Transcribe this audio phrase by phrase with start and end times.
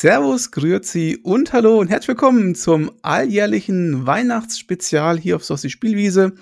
[0.00, 6.34] Servus, Grüezi und Hallo und herzlich willkommen zum alljährlichen Weihnachtsspezial hier auf Sossi Spielwiese.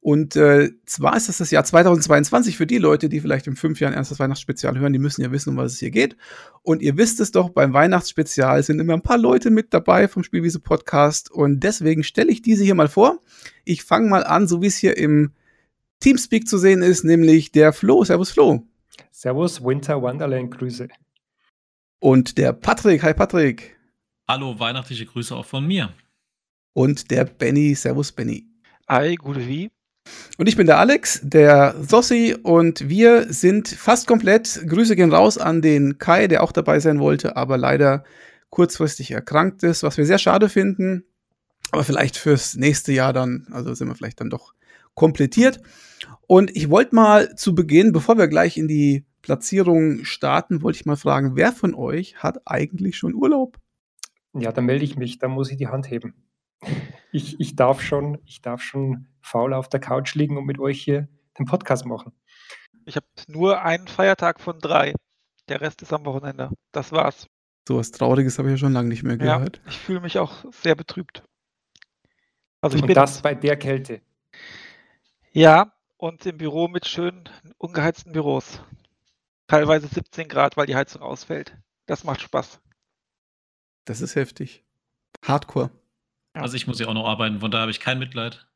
[0.00, 3.80] Und äh, zwar ist das das Jahr 2022 für die Leute, die vielleicht in fünf
[3.80, 4.94] Jahren erst das Weihnachtsspezial hören.
[4.94, 6.16] Die müssen ja wissen, um was es hier geht.
[6.62, 10.24] Und ihr wisst es doch, beim Weihnachtsspezial sind immer ein paar Leute mit dabei vom
[10.24, 11.30] Spielwiese Podcast.
[11.30, 13.20] Und deswegen stelle ich diese hier mal vor.
[13.66, 15.32] Ich fange mal an, so wie es hier im
[16.00, 18.04] Teamspeak zu sehen ist, nämlich der Flo.
[18.04, 18.62] Servus, Flo.
[19.12, 20.88] Servus, Winter Wonderland, Grüße.
[21.98, 23.02] Und der Patrick.
[23.02, 23.76] Hi, Patrick.
[24.28, 25.94] Hallo, weihnachtliche Grüße auch von mir.
[26.74, 27.74] Und der Benny.
[27.74, 28.46] Servus, Benny.
[28.88, 29.70] Hi, gute wie.
[30.38, 34.62] Und ich bin der Alex, der Sossi, und wir sind fast komplett.
[34.68, 38.04] Grüße gehen raus an den Kai, der auch dabei sein wollte, aber leider
[38.50, 41.04] kurzfristig erkrankt ist, was wir sehr schade finden.
[41.72, 44.52] Aber vielleicht fürs nächste Jahr dann, also sind wir vielleicht dann doch
[44.94, 45.60] komplettiert.
[46.26, 50.86] Und ich wollte mal zu Beginn, bevor wir gleich in die Platzierung starten, wollte ich
[50.86, 53.58] mal fragen, wer von euch hat eigentlich schon Urlaub?
[54.34, 56.14] Ja, da melde ich mich, da muss ich die Hand heben.
[57.10, 60.80] Ich, ich, darf schon, ich darf schon faul auf der Couch liegen und mit euch
[60.80, 61.08] hier
[61.40, 62.12] den Podcast machen.
[62.84, 64.94] Ich habe nur einen Feiertag von drei.
[65.48, 66.50] Der Rest ist am Wochenende.
[66.70, 67.26] Das war's.
[67.66, 69.56] So was Trauriges habe ich ja schon lange nicht mehr gehört.
[69.56, 71.24] Ja, ich fühle mich auch sehr betrübt.
[72.60, 74.02] Also ich und bin das bei der Kälte.
[75.32, 78.60] Ja, und im Büro mit schönen ungeheizten Büros.
[79.46, 81.56] Teilweise 17 Grad, weil die Heizung ausfällt.
[81.86, 82.60] Das macht Spaß.
[83.84, 84.64] Das ist heftig.
[85.22, 85.70] Hardcore.
[86.34, 88.46] Also ich muss ja auch noch arbeiten, von daher habe ich kein Mitleid.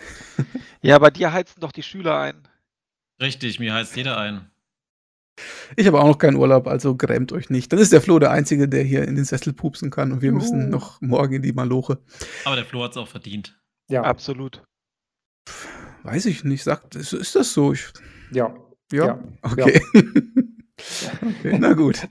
[0.82, 2.48] ja, bei dir heizen doch die Schüler ein.
[3.20, 4.50] Richtig, mir heizt jeder ein.
[5.76, 7.72] Ich habe auch noch keinen Urlaub, also grämt euch nicht.
[7.72, 10.32] Dann ist der Flo der Einzige, der hier in den Sessel pupsen kann und wir
[10.32, 11.98] müssen noch morgen in die Maloche.
[12.44, 13.58] Aber der Flo hat es auch verdient.
[13.88, 14.02] Ja.
[14.02, 14.62] Absolut.
[16.02, 17.72] Weiß ich nicht, sagt, ist, ist das so?
[17.72, 17.86] Ich,
[18.32, 18.54] ja.
[18.92, 19.06] Ja?
[19.06, 19.20] ja.
[19.42, 19.80] Okay.
[19.92, 21.10] Ja.
[21.22, 21.58] okay.
[21.58, 22.06] Na gut.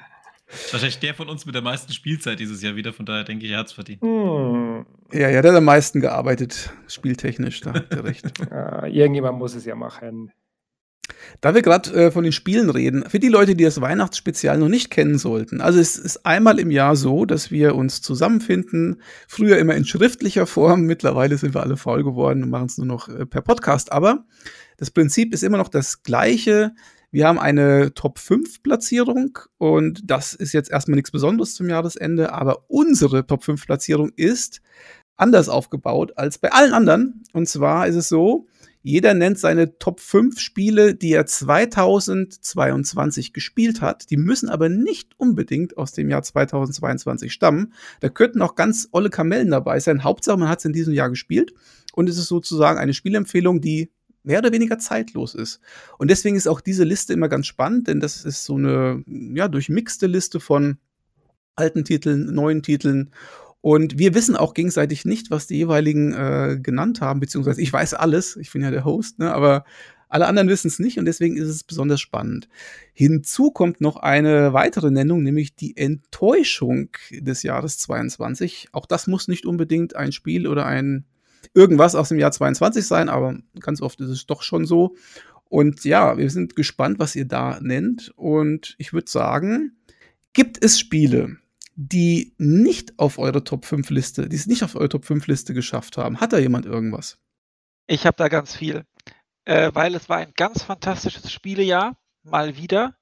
[0.72, 3.52] Wahrscheinlich der von uns mit der meisten Spielzeit dieses Jahr wieder, von daher denke ich,
[3.52, 4.02] er hat es verdient.
[4.02, 4.86] Hm.
[5.14, 8.26] Ja, ja, der hat am meisten gearbeitet, spieltechnisch, da hat er recht.
[8.52, 10.32] uh, irgendjemand muss es ja machen.
[11.42, 14.70] Da wir gerade äh, von den Spielen reden, für die Leute, die das Weihnachtsspezial noch
[14.70, 19.58] nicht kennen sollten, also es ist einmal im Jahr so, dass wir uns zusammenfinden, früher
[19.58, 23.08] immer in schriftlicher Form, mittlerweile sind wir alle faul geworden und machen es nur noch
[23.08, 24.26] äh, per Podcast, aber
[24.80, 26.72] das Prinzip ist immer noch das gleiche.
[27.12, 32.32] Wir haben eine Top 5 Platzierung und das ist jetzt erstmal nichts Besonderes zum Jahresende,
[32.32, 34.62] aber unsere Top 5 Platzierung ist
[35.18, 37.26] anders aufgebaut als bei allen anderen.
[37.34, 38.48] Und zwar ist es so,
[38.82, 44.10] jeder nennt seine Top 5 Spiele, die er 2022 gespielt hat.
[44.12, 47.74] Die müssen aber nicht unbedingt aus dem Jahr 2022 stammen.
[48.00, 50.06] Da könnten auch ganz olle Kamellen dabei sein.
[50.06, 51.54] Hauptsache, man hat es in diesem Jahr gespielt.
[51.94, 53.92] Und es ist sozusagen eine Spielempfehlung, die
[54.30, 55.60] mehr oder weniger zeitlos ist.
[55.98, 59.48] Und deswegen ist auch diese Liste immer ganz spannend, denn das ist so eine ja,
[59.48, 60.78] durchmixte Liste von
[61.56, 63.10] alten Titeln, neuen Titeln.
[63.62, 67.96] Und wir wissen auch gegenseitig nicht, was die jeweiligen äh, genannt haben, beziehungsweise ich weiß
[67.96, 69.66] alles, ich bin ja der Host, ne, aber
[70.10, 72.50] alle anderen wissen es nicht und deswegen ist es besonders spannend.
[72.94, 78.70] Hinzu kommt noch eine weitere Nennung, nämlich die Enttäuschung des Jahres 22.
[78.74, 81.06] Auch das muss nicht unbedingt ein Spiel oder ein
[81.54, 84.96] irgendwas aus dem Jahr 22 sein, aber ganz oft ist es doch schon so.
[85.46, 88.12] Und ja, wir sind gespannt, was ihr da nennt.
[88.16, 89.78] Und ich würde sagen,
[90.34, 91.38] gibt es Spiele,
[91.76, 95.54] die nicht auf eure Top 5 Liste, die es nicht auf eure Top 5 Liste
[95.54, 96.22] geschafft haben?
[96.22, 97.18] Hat da jemand irgendwas?
[97.88, 98.86] Ich habe da ganz viel,
[99.46, 102.96] äh, weil es war ein ganz fantastisches Spielejahr, mal wieder.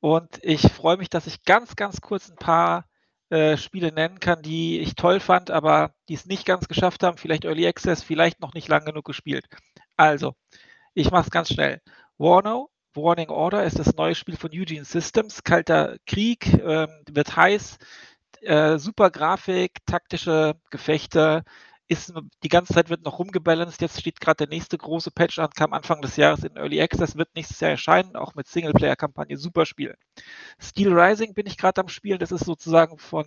[0.00, 2.86] Und ich freue mich, dass ich ganz, ganz kurz ein paar
[3.34, 7.18] äh, Spiele nennen kann, die ich toll fand, aber die es nicht ganz geschafft haben.
[7.18, 9.46] Vielleicht Early Access, vielleicht noch nicht lang genug gespielt.
[9.96, 10.34] Also,
[10.94, 11.80] ich mache es ganz schnell.
[12.16, 15.42] Warno, Warning Order ist das neue Spiel von Eugene Systems.
[15.42, 17.78] Kalter Krieg, ähm, wird heiß,
[18.42, 21.42] äh, super Grafik, taktische Gefechte,
[21.88, 23.80] ist die ganze Zeit wird noch rumgebalanced.
[23.80, 27.16] Jetzt steht gerade der nächste große Patch an, kam Anfang des Jahres in Early Access,
[27.16, 29.36] wird nächstes Jahr erscheinen, auch mit Singleplayer-Kampagne.
[29.36, 29.96] Super Spiel.
[30.58, 32.18] Steel Rising bin ich gerade am Spielen.
[32.18, 33.26] Das ist sozusagen von,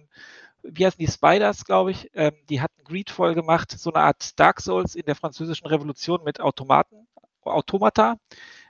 [0.64, 2.10] wie heißen die Spiders, glaube ich.
[2.14, 6.42] Ähm, die hatten Greedfall gemacht, so eine Art Dark Souls in der französischen Revolution mit
[6.42, 7.08] Automaten,
[7.44, 8.18] Automata.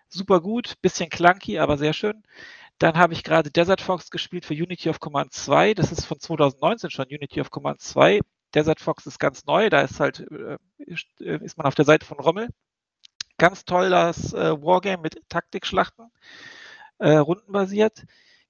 [0.10, 2.24] Super gut, bisschen clunky, aber sehr schön.
[2.80, 5.74] Dann habe ich gerade Desert Fox gespielt für Unity of Command 2.
[5.74, 8.22] Das ist von 2019 schon Unity of Command 2.
[8.54, 10.58] Desert Fox ist ganz neu, da ist halt, äh,
[11.20, 12.50] äh, ist man auf der Seite von Rommel.
[13.38, 16.12] Ganz toll das äh, Wargame mit Taktikschlachten,
[17.00, 18.06] rundenbasiert.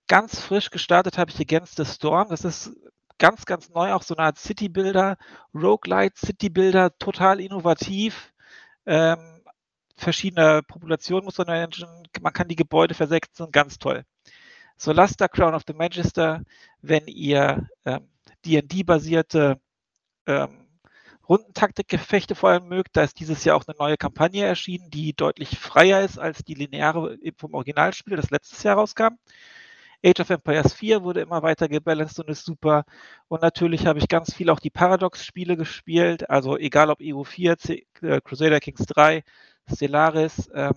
[0.07, 2.29] Ganz frisch gestartet habe ich Against the Storm.
[2.29, 2.71] Das ist
[3.17, 5.17] ganz, ganz neu, auch so eine Art City-Builder,
[5.53, 8.33] Roguelite City-Builder, total innovativ.
[8.85, 9.41] Ähm,
[9.97, 14.05] verschiedene Populationen muss man managen, man kann die Gebäude versetzen, ganz toll.
[14.77, 16.43] Solasta, Crown of the Magister,
[16.81, 18.07] wenn ihr ähm,
[18.45, 19.59] D&D-basierte
[20.27, 20.67] ähm,
[21.27, 22.95] Rundentaktikgefechte vor allem mögt.
[22.95, 26.53] Da ist dieses Jahr auch eine neue Kampagne erschienen, die deutlich freier ist als die
[26.53, 29.17] lineare vom Originalspiel, das letztes Jahr rauskam.
[30.05, 32.85] Age of Empires 4 wurde immer weiter gebalanced und ist super.
[33.27, 36.29] Und natürlich habe ich ganz viel auch die Paradox-Spiele gespielt.
[36.29, 39.23] Also egal ob EU4, C äh, Crusader Kings 3,
[39.73, 40.75] Stellaris, ähm,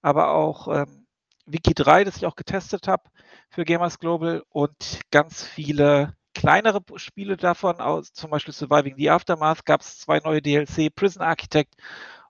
[0.00, 1.06] aber auch ähm,
[1.44, 3.04] Wiki 3, das ich auch getestet habe
[3.50, 9.64] für Gamers Global und ganz viele kleinere Spiele davon, aus, zum Beispiel Surviving the Aftermath,
[9.64, 11.74] gab es zwei neue DLC, Prison Architect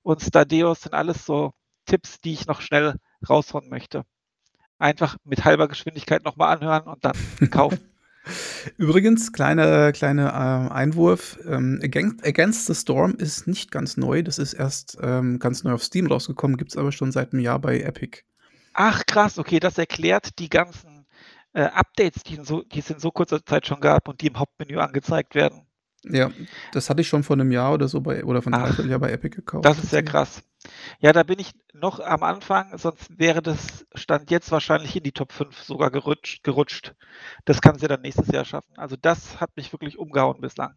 [0.03, 1.53] und Stadeus sind alles so
[1.87, 2.95] Tipps, die ich noch schnell
[3.29, 4.05] raushauen möchte.
[4.79, 7.17] Einfach mit halber Geschwindigkeit nochmal anhören und dann
[7.51, 7.81] kaufen.
[8.77, 14.23] Übrigens, kleiner kleine, äh, Einwurf, ähm, Against, Against the Storm ist nicht ganz neu.
[14.23, 17.41] Das ist erst ähm, ganz neu auf Steam rausgekommen, gibt es aber schon seit einem
[17.41, 18.23] Jahr bei Epic.
[18.73, 20.96] Ach krass, okay, das erklärt die ganzen
[21.57, 24.27] äh, Updates, die, in so, die es in so kurzer Zeit schon gab und die
[24.27, 25.63] im Hauptmenü angezeigt werden.
[26.05, 26.31] Ja,
[26.73, 29.11] das hatte ich schon vor einem Jahr oder so bei, oder von einem Jahr bei
[29.11, 29.65] Epic gekauft.
[29.65, 30.43] Das ist sehr krass.
[31.01, 35.13] Ja, da bin ich noch am Anfang, sonst wäre das Stand jetzt wahrscheinlich in die
[35.13, 36.45] Top 5 sogar gerutscht.
[36.45, 36.95] gerutscht.
[37.47, 38.73] Das kann sie dann nächstes Jahr schaffen.
[38.77, 40.75] Also das hat mich wirklich umgehauen bislang.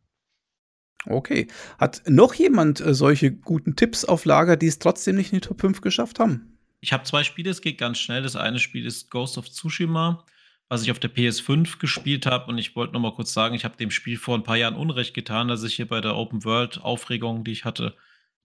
[1.06, 1.48] Okay.
[1.78, 5.48] Hat noch jemand äh, solche guten Tipps auf Lager, die es trotzdem nicht in die
[5.48, 6.58] Top 5 geschafft haben?
[6.80, 8.24] Ich habe zwei Spiele, es geht ganz schnell.
[8.24, 10.24] Das eine Spiel ist Ghost of Tsushima
[10.70, 12.46] was ich auf der PS5 gespielt habe.
[12.46, 14.76] Und ich wollte noch mal kurz sagen, ich habe dem Spiel vor ein paar Jahren
[14.76, 17.96] Unrecht getan, dass ich hier bei der Open World Aufregung, die ich hatte,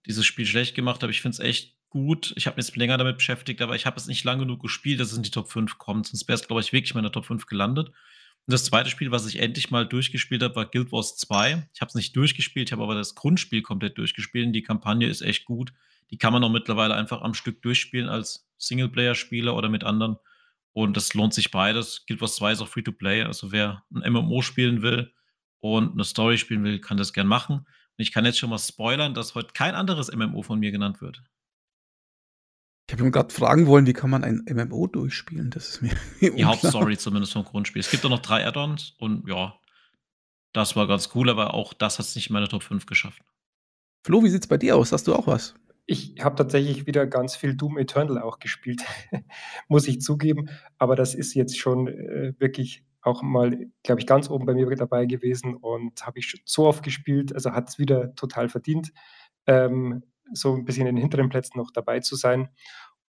[0.07, 1.13] dieses Spiel schlecht gemacht habe.
[1.13, 2.33] Ich finde es echt gut.
[2.37, 5.01] Ich habe mich jetzt länger damit beschäftigt, aber ich habe es nicht lang genug gespielt,
[5.01, 6.07] dass es in die Top 5 kommt.
[6.07, 7.89] Sonst wäre es, glaube ich, wirklich mal in der Top 5 gelandet.
[7.89, 11.69] Und das zweite Spiel, was ich endlich mal durchgespielt habe, war Guild Wars 2.
[11.73, 14.47] Ich habe es nicht durchgespielt, ich habe aber das Grundspiel komplett durchgespielt.
[14.47, 15.73] Und die Kampagne ist echt gut.
[16.11, 20.17] Die kann man auch mittlerweile einfach am Stück durchspielen als Singleplayer-Spieler oder mit anderen.
[20.75, 22.05] Und das lohnt sich beides.
[22.07, 23.23] Guild Wars 2 ist auch free to play.
[23.23, 25.13] Also wer ein MMO spielen will
[25.61, 27.59] und eine Story spielen will, kann das gern machen.
[27.59, 27.67] Und
[28.03, 31.23] ich kann jetzt schon mal spoilern, dass heute kein anderes MMO von mir genannt wird.
[32.89, 35.51] Ich habe mir gerade fragen wollen, wie kann man ein MMO durchspielen?
[35.51, 37.81] Das ist mir Die Hauptstory zumindest vom Grundspiel.
[37.81, 39.55] Es gibt auch noch drei Add-ons und ja,
[40.53, 43.23] das war ganz cool, aber auch das hat es nicht in meine Top 5 geschafft.
[44.05, 44.93] Flo, wie sieht es bei dir aus?
[44.93, 45.55] Hast du auch was?
[45.87, 48.83] Ich habe tatsächlich wieder ganz viel Doom Eternal auch gespielt,
[49.69, 50.49] muss ich zugeben.
[50.79, 54.69] Aber das ist jetzt schon äh, wirklich auch mal, glaube ich, ganz oben bei mir
[54.77, 57.35] dabei gewesen und habe ich so oft gespielt.
[57.35, 58.93] Also hat es wieder total verdient,
[59.47, 60.03] ähm,
[60.33, 62.49] so ein bisschen in den hinteren Plätzen noch dabei zu sein.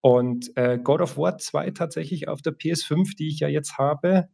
[0.01, 4.29] Und äh, God of War 2 tatsächlich auf der PS5, die ich ja jetzt habe,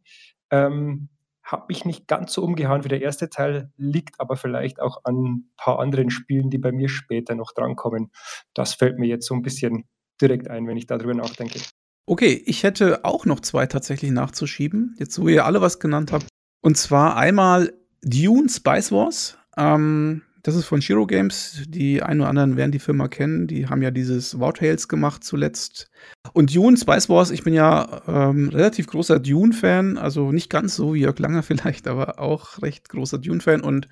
[0.49, 1.09] ähm,
[1.43, 5.23] hat mich nicht ganz so umgehauen wie der erste Teil, liegt aber vielleicht auch an
[5.23, 8.11] ein paar anderen Spielen, die bei mir später noch drankommen.
[8.53, 9.85] Das fällt mir jetzt so ein bisschen
[10.21, 11.59] direkt ein, wenn ich darüber nachdenke.
[12.05, 16.27] Okay, ich hätte auch noch zwei tatsächlich nachzuschieben, jetzt wo ihr alle was genannt habt.
[16.61, 19.37] Und zwar einmal Dune Spice Wars.
[19.57, 21.63] Ähm, das ist von Shiro Games.
[21.67, 23.47] Die einen oder anderen werden die Firma kennen.
[23.47, 25.89] Die haben ja dieses War Tales gemacht zuletzt.
[26.33, 29.97] Und Dune, Spice Wars, ich bin ja ähm, relativ großer Dune-Fan.
[29.97, 33.61] Also nicht ganz so wie Jörg Langer vielleicht, aber auch recht großer Dune-Fan.
[33.61, 33.87] Und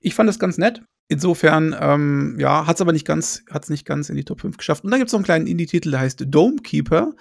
[0.00, 0.82] ich fand das ganz nett.
[1.08, 4.56] Insofern, ähm, ja, hat es aber nicht ganz, hat's nicht ganz in die Top 5
[4.56, 4.84] geschafft.
[4.84, 7.12] Und dann gibt es noch einen kleinen Indie-Titel, der heißt Domekeeper.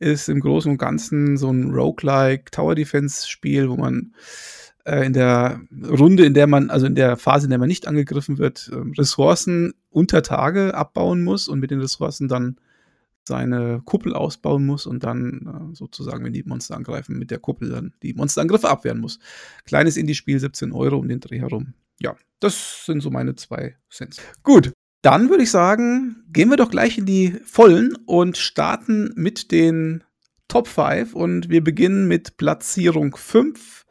[0.00, 4.12] Ist im Großen und Ganzen so ein Roguelike Tower Defense-Spiel, wo man
[4.84, 7.86] äh, in der Runde, in der man, also in der Phase, in der man nicht
[7.86, 12.56] angegriffen wird, äh, Ressourcen unter Tage abbauen muss und mit den Ressourcen dann
[13.28, 17.68] seine Kuppel ausbauen muss und dann äh, sozusagen, wenn die Monster angreifen, mit der Kuppel
[17.68, 19.20] dann die Monsterangriffe abwehren muss.
[19.64, 21.74] Kleines Indie-Spiel, 17 Euro um den Dreh herum.
[22.00, 24.20] Ja, das sind so meine zwei Cents.
[24.42, 29.52] Gut, dann würde ich sagen, gehen wir doch gleich in die Vollen und starten mit
[29.52, 30.02] den
[30.48, 33.84] Top 5 und wir beginnen mit Platzierung 5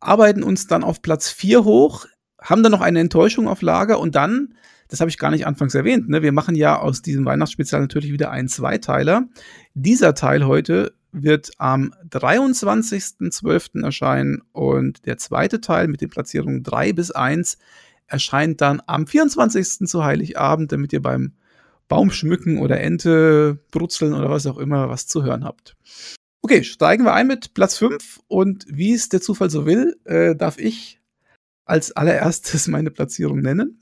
[0.00, 2.06] arbeiten uns dann auf Platz 4 hoch,
[2.40, 4.54] haben dann noch eine Enttäuschung auf Lager und dann,
[4.88, 8.12] das habe ich gar nicht anfangs erwähnt, ne, wir machen ja aus diesem Weihnachtsspezial natürlich
[8.12, 9.28] wieder einen Zweiteiler.
[9.74, 13.82] Dieser Teil heute wird am 23.12.
[13.82, 17.58] erscheinen und der zweite Teil mit den Platzierungen 3 bis 1
[18.06, 19.88] erscheint dann am 24.
[19.88, 21.32] zu Heiligabend, damit ihr beim
[21.88, 25.76] Baumschmücken oder Ente brutzeln oder was auch immer was zu hören habt.
[26.46, 30.36] Okay, steigen wir ein mit Platz 5 und wie es der Zufall so will, äh,
[30.36, 31.00] darf ich
[31.64, 33.80] als allererstes meine Platzierung nennen.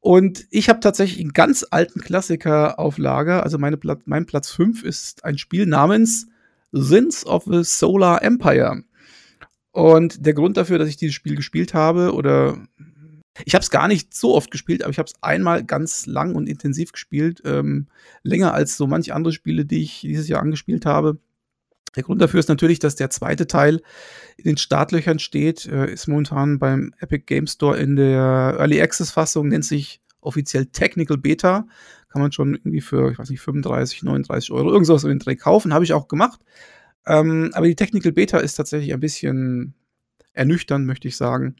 [0.00, 3.44] Und ich habe tatsächlich einen ganz alten Klassiker auf Lager.
[3.44, 6.26] Also meine Pla mein Platz 5 ist ein Spiel namens
[6.72, 8.82] Sins of the Solar Empire.
[9.70, 12.58] Und der Grund dafür, dass ich dieses Spiel gespielt habe, oder
[13.44, 16.34] ich habe es gar nicht so oft gespielt, aber ich habe es einmal ganz lang
[16.34, 17.86] und intensiv gespielt, ähm,
[18.24, 21.20] länger als so manche andere Spiele, die ich dieses Jahr angespielt habe
[21.96, 23.80] Der Grund dafür ist natürlich, dass der zweite Teil
[24.36, 29.10] in den Startlöchern steht, äh, ist momentan beim Epic Game Store in der Early Access
[29.10, 31.66] Fassung, nennt sich offiziell Technical Beta.
[32.08, 35.36] Kann man schon irgendwie für, ich weiß nicht, 35, 39 Euro irgendwas in den Dreh
[35.36, 35.72] kaufen.
[35.72, 36.40] Habe ich auch gemacht.
[37.06, 39.74] Ähm, aber die Technical Beta ist tatsächlich ein bisschen
[40.32, 41.56] ernüchternd, möchte ich sagen.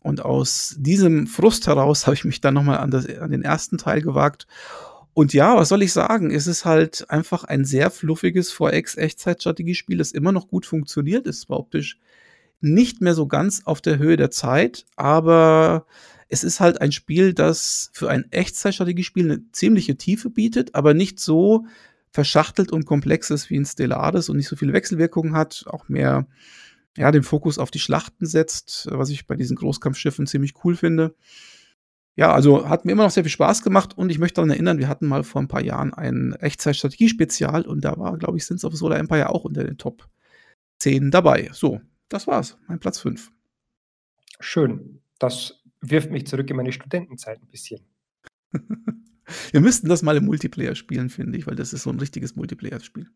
[0.00, 4.02] Und aus diesem Frust heraus habe ich mich dann nochmal an, an den ersten Teil
[4.02, 4.46] gewagt.
[5.14, 6.30] Und ja, was soll ich sagen?
[6.30, 11.26] Es ist halt einfach ein sehr fluffiges 4X-Echtzeitstrategiespiel, das immer noch gut funktioniert.
[11.26, 11.98] Es war optisch
[12.60, 15.86] nicht mehr so ganz auf der Höhe der Zeit, aber
[16.28, 21.20] es ist halt ein Spiel, das für ein Echtzeitstrategiespiel eine ziemliche Tiefe bietet, aber nicht
[21.20, 21.66] so
[22.10, 26.26] verschachtelt und komplex ist wie ein Stellaris und nicht so viele Wechselwirkungen hat, auch mehr
[26.96, 31.14] ja, den Fokus auf die Schlachten setzt, was ich bei diesen Großkampfschiffen ziemlich cool finde.
[32.14, 34.78] Ja, also hat mir immer noch sehr viel Spaß gemacht und ich möchte daran erinnern,
[34.78, 38.64] wir hatten mal vor ein paar Jahren ein Echtzeitstrategie-Spezial und da war, glaube ich, Sins
[38.64, 40.08] of Solar Empire auch unter den Top
[40.80, 41.48] 10 dabei.
[41.52, 43.30] So, das war's, mein Platz 5.
[44.40, 45.00] Schön.
[45.18, 47.80] Das wirft mich zurück in meine Studentenzeit ein bisschen.
[49.52, 52.36] wir müssten das mal im Multiplayer spielen, finde ich, weil das ist so ein richtiges
[52.36, 53.08] Multiplayer-Spiel.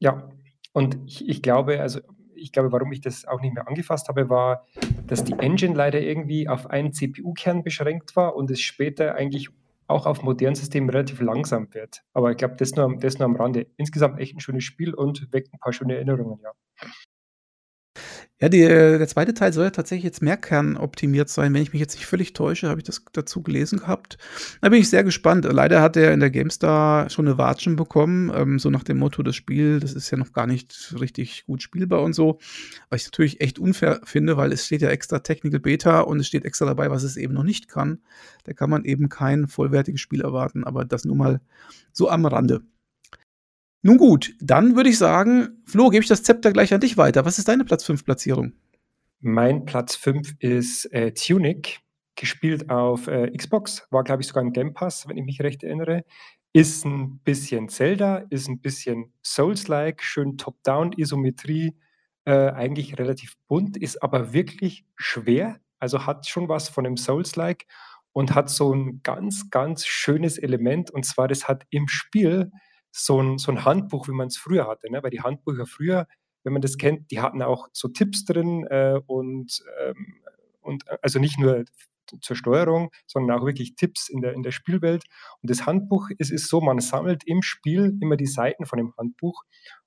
[0.00, 0.30] Ja,
[0.72, 2.00] und ich, ich glaube, also
[2.40, 4.66] ich glaube, warum ich das auch nicht mehr angefasst habe, war,
[5.06, 9.50] dass die Engine leider irgendwie auf einen CPU-Kern beschränkt war und es später eigentlich
[9.86, 12.02] auch auf modernen Systemen relativ langsam wird.
[12.12, 13.66] Aber ich glaube, das nur, das nur am Rande.
[13.76, 16.52] Insgesamt echt ein schönes Spiel und weckt ein paar schöne Erinnerungen, ja.
[18.42, 21.52] Ja, die, der zweite Teil soll ja tatsächlich jetzt mehr kernoptimiert sein.
[21.52, 24.16] Wenn ich mich jetzt nicht völlig täusche, habe ich das dazu gelesen gehabt.
[24.62, 25.44] Da bin ich sehr gespannt.
[25.44, 29.22] Leider hat er in der GameStar schon eine Watschen bekommen, ähm, so nach dem Motto,
[29.22, 32.38] das Spiel, das ist ja noch gar nicht richtig gut spielbar und so.
[32.88, 36.26] Was ich natürlich echt unfair finde, weil es steht ja extra Technical Beta und es
[36.26, 38.00] steht extra dabei, was es eben noch nicht kann.
[38.44, 41.42] Da kann man eben kein vollwertiges Spiel erwarten, aber das nur mal
[41.92, 42.62] so am Rande.
[43.82, 47.24] Nun gut, dann würde ich sagen, Flo, gebe ich das Zepter gleich an dich weiter.
[47.24, 48.52] Was ist deine Platz 5 Platzierung?
[49.20, 51.80] Mein Platz 5 ist äh, Tunic,
[52.14, 55.62] gespielt auf äh, Xbox, war glaube ich sogar ein Game Pass, wenn ich mich recht
[55.62, 56.04] erinnere.
[56.52, 61.74] Ist ein bisschen Zelda, ist ein bisschen Souls-like, schön Top-Down, Isometrie,
[62.26, 67.66] äh, eigentlich relativ bunt, ist aber wirklich schwer, also hat schon was von einem Souls-like
[68.12, 72.50] und hat so ein ganz, ganz schönes Element und zwar, das hat im Spiel
[72.92, 74.90] so ein, so ein Handbuch, wie man es früher hatte.
[74.90, 75.02] Ne?
[75.02, 76.06] Weil die Handbücher früher,
[76.42, 80.22] wenn man das kennt, die hatten auch so Tipps drin äh, und, ähm,
[80.60, 81.64] und äh, also nicht nur
[82.20, 85.04] zur Steuerung, sondern auch wirklich Tipps in der, in der Spielwelt.
[85.42, 88.92] Und das Handbuch es ist so, man sammelt im Spiel immer die Seiten von dem
[88.96, 89.44] Handbuch.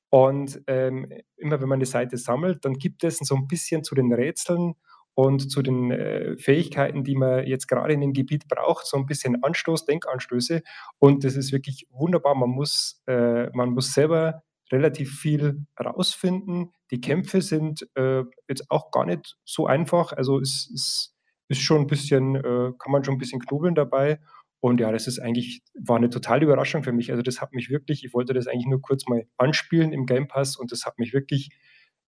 [0.09, 3.95] Und ähm, immer wenn man eine Seite sammelt, dann gibt es so ein bisschen zu
[3.95, 4.75] den Rätseln
[5.15, 9.05] und zu den äh, Fähigkeiten, die man jetzt gerade in dem Gebiet braucht, so ein
[9.05, 10.61] bisschen Anstoß, Denkanstöße.
[10.99, 12.35] Und das ist wirklich wunderbar.
[12.35, 16.71] Man muss, äh, man muss selber relativ viel rausfinden.
[16.91, 20.13] Die Kämpfe sind äh, jetzt auch gar nicht so einfach.
[20.13, 21.15] Also es, es
[21.47, 24.19] ist schon ein bisschen, äh, kann man schon ein bisschen knobeln dabei.
[24.61, 27.11] Und ja, das ist eigentlich, war eine totale Überraschung für mich.
[27.11, 30.27] Also das hat mich wirklich, ich wollte das eigentlich nur kurz mal anspielen im Game
[30.27, 31.49] Pass und das hat mich wirklich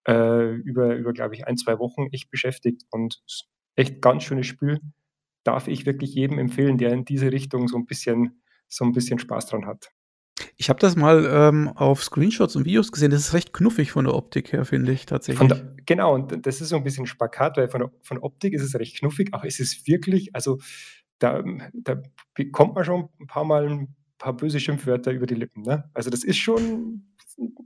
[0.06, 2.82] äh, über, über glaube ich, ein, zwei Wochen echt beschäftigt.
[2.90, 3.22] Und
[3.74, 4.80] echt ganz schönes Spiel.
[5.44, 9.18] Darf ich wirklich jedem empfehlen, der in diese Richtung so ein bisschen, so ein bisschen
[9.18, 9.90] Spaß dran hat.
[10.56, 13.10] Ich habe das mal ähm, auf Screenshots und Videos gesehen.
[13.10, 15.48] Das ist recht knuffig von der Optik her, finde ich tatsächlich.
[15.48, 18.52] Der, genau, und das ist so ein bisschen Spakat, weil von der, von der Optik
[18.52, 20.58] ist es recht knuffig, aber es ist wirklich, also
[21.18, 22.02] da, da
[22.34, 25.62] bekommt man schon ein paar Mal ein paar böse Schimpfwörter über die Lippen.
[25.62, 25.90] Ne?
[25.94, 27.06] Also das ist schon,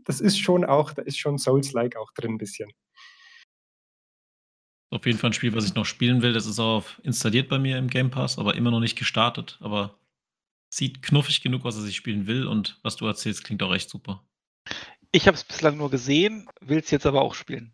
[0.05, 2.71] das ist schon auch, da ist schon Souls-like auch drin ein bisschen.
[4.93, 6.33] Auf jeden Fall ein Spiel, was ich noch spielen will.
[6.33, 9.59] Das ist auch installiert bei mir im Game Pass, aber immer noch nicht gestartet.
[9.61, 9.97] Aber
[10.69, 13.89] sieht knuffig genug aus, dass ich spielen will und was du erzählst, klingt auch echt
[13.89, 14.25] super.
[15.13, 17.73] Ich habe es bislang nur gesehen, will es jetzt aber auch spielen.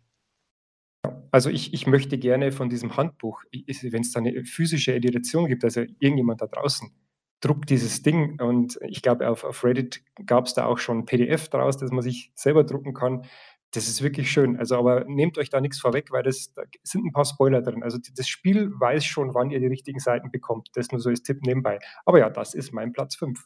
[1.31, 5.63] Also ich, ich möchte gerne von diesem Handbuch, wenn es da eine physische Edition gibt,
[5.63, 6.91] also irgendjemand da draußen,
[7.41, 11.05] druckt dieses Ding und ich glaube, auf, auf Reddit gab es da auch schon ein
[11.05, 13.25] PDF draus, das man sich selber drucken kann.
[13.71, 14.57] Das ist wirklich schön.
[14.57, 17.83] Also, aber nehmt euch da nichts vorweg, weil das, da sind ein paar Spoiler drin.
[17.83, 20.69] Also das Spiel weiß schon, wann ihr die richtigen Seiten bekommt.
[20.73, 21.79] Das nur so als Tipp nebenbei.
[22.05, 23.45] Aber ja, das ist mein Platz 5.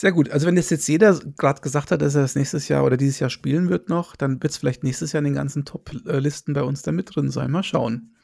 [0.00, 0.30] Sehr gut.
[0.30, 3.20] Also wenn das jetzt jeder gerade gesagt hat, dass er das nächstes Jahr oder dieses
[3.20, 6.62] Jahr spielen wird noch, dann wird es vielleicht nächstes Jahr in den ganzen Top-Listen bei
[6.62, 7.50] uns da mit drin sein.
[7.50, 8.16] Mal schauen.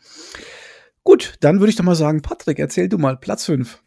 [1.05, 3.83] Gut, dann würde ich doch mal sagen, Patrick, erzähl du mal, Platz 5.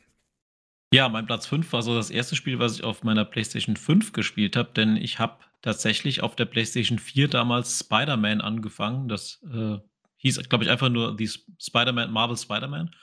[0.92, 4.12] Ja, mein Platz 5 war so das erste Spiel, was ich auf meiner PlayStation 5
[4.12, 9.08] gespielt habe, denn ich habe tatsächlich auf der PlayStation 4 damals Spider-Man angefangen.
[9.08, 9.78] Das äh,
[10.18, 11.30] hieß, glaube ich, einfach nur die
[11.60, 12.96] Spider-Man, Marvel Spider-Man.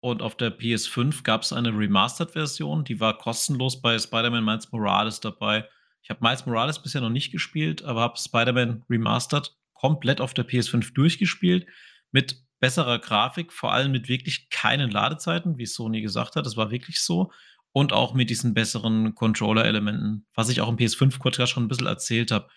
[0.00, 5.20] Und auf der PS5 gab es eine Remastered-Version, die war kostenlos bei Spider-Man Miles Morales
[5.20, 5.68] dabei.
[6.02, 10.46] Ich habe Miles Morales bisher noch nicht gespielt, aber habe Spider-Man Remastered komplett auf der
[10.46, 11.66] PS5 durchgespielt
[12.12, 16.46] mit besserer Grafik, vor allem mit wirklich keinen Ladezeiten, wie Sony gesagt hat.
[16.46, 17.32] Das war wirklich so.
[17.72, 22.30] Und auch mit diesen besseren Controller-Elementen, was ich auch im PS5-Podcast schon ein bisschen erzählt
[22.30, 22.48] habe.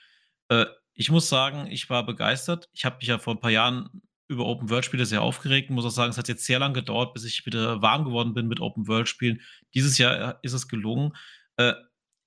[0.49, 2.69] Äh, ich muss sagen, ich war begeistert.
[2.73, 5.69] Ich habe mich ja vor ein paar Jahren über Open-World-Spiele sehr aufgeregt.
[5.69, 8.33] Ich muss auch sagen, es hat jetzt sehr lange gedauert, bis ich wieder warm geworden
[8.33, 9.41] bin mit Open-World-Spielen.
[9.73, 11.13] Dieses Jahr äh, ist es gelungen.
[11.57, 11.73] Äh,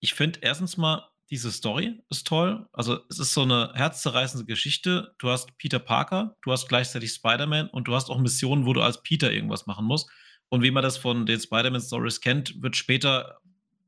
[0.01, 2.69] ich finde erstens mal, diese Story ist toll.
[2.73, 5.15] Also es ist so eine herzzerreißende Geschichte.
[5.19, 8.81] Du hast Peter Parker, du hast gleichzeitig Spider-Man und du hast auch Missionen, wo du
[8.81, 10.09] als Peter irgendwas machen musst.
[10.49, 13.41] Und wie man das von den Spider-Man-Stories kennt, wird später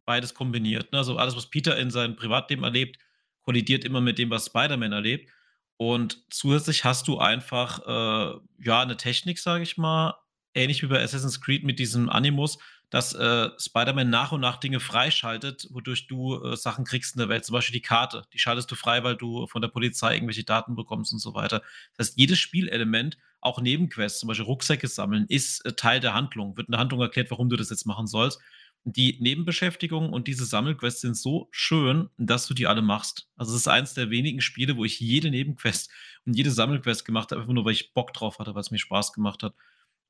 [0.05, 0.91] beides kombiniert.
[0.93, 0.99] Ne?
[0.99, 2.99] Also alles, was Peter in seinem Privatleben erlebt,
[3.43, 5.31] kollidiert immer mit dem, was Spider-Man erlebt.
[5.77, 10.15] Und zusätzlich hast du einfach, äh, ja, eine Technik, sage ich mal,
[10.55, 12.59] ähnlich wie bei Assassin's Creed mit diesem Animus,
[12.91, 17.29] dass äh, Spider-Man nach und nach Dinge freischaltet, wodurch du äh, Sachen kriegst in der
[17.29, 17.45] Welt.
[17.45, 18.25] Zum Beispiel die Karte.
[18.33, 21.63] Die schaltest du frei, weil du von der Polizei irgendwelche Daten bekommst und so weiter.
[21.97, 26.57] Das heißt, jedes Spielelement, auch Nebenquests, zum Beispiel Rucksäcke sammeln, ist äh, Teil der Handlung.
[26.57, 28.41] Wird in der Handlung erklärt, warum du das jetzt machen sollst.
[28.85, 33.29] Die Nebenbeschäftigung und diese Sammelquests sind so schön, dass du die alle machst.
[33.37, 35.91] Also, es ist eins der wenigen Spiele, wo ich jede Nebenquest
[36.25, 38.79] und jede Sammelquest gemacht habe, einfach nur, weil ich Bock drauf hatte, weil es mir
[38.79, 39.55] Spaß gemacht hat.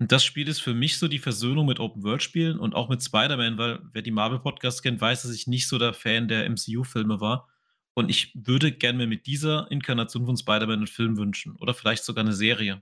[0.00, 3.58] Und das Spiel ist für mich so die Versöhnung mit Open-World-Spielen und auch mit Spider-Man,
[3.58, 7.48] weil wer die Marvel-Podcasts kennt, weiß, dass ich nicht so der Fan der MCU-Filme war.
[7.94, 12.04] Und ich würde gerne mir mit dieser Inkarnation von Spider-Man einen Film wünschen oder vielleicht
[12.04, 12.80] sogar eine Serie.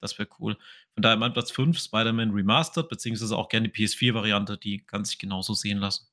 [0.00, 0.56] Das wäre cool.
[0.94, 5.18] Von daher mein Platz 5, Spider-Man Remastered, beziehungsweise auch gerne die PS4-Variante, die kann sich
[5.18, 6.11] genauso sehen lassen.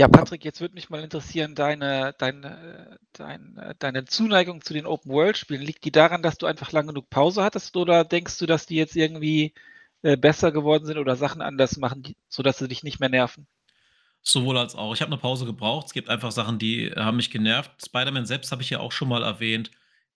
[0.00, 5.60] Ja, Patrick, jetzt würde mich mal interessieren, deine, deine, deine, deine Zuneigung zu den Open-World-Spielen.
[5.60, 8.76] Liegt die daran, dass du einfach lang genug Pause hattest oder denkst du, dass die
[8.76, 9.52] jetzt irgendwie
[10.00, 13.46] äh, besser geworden sind oder Sachen anders machen, sodass sie dich nicht mehr nerven?
[14.22, 14.94] Sowohl als auch.
[14.94, 15.88] Ich habe eine Pause gebraucht.
[15.88, 17.70] Es gibt einfach Sachen, die haben mich genervt.
[17.84, 19.70] Spider-Man selbst habe ich ja auch schon mal erwähnt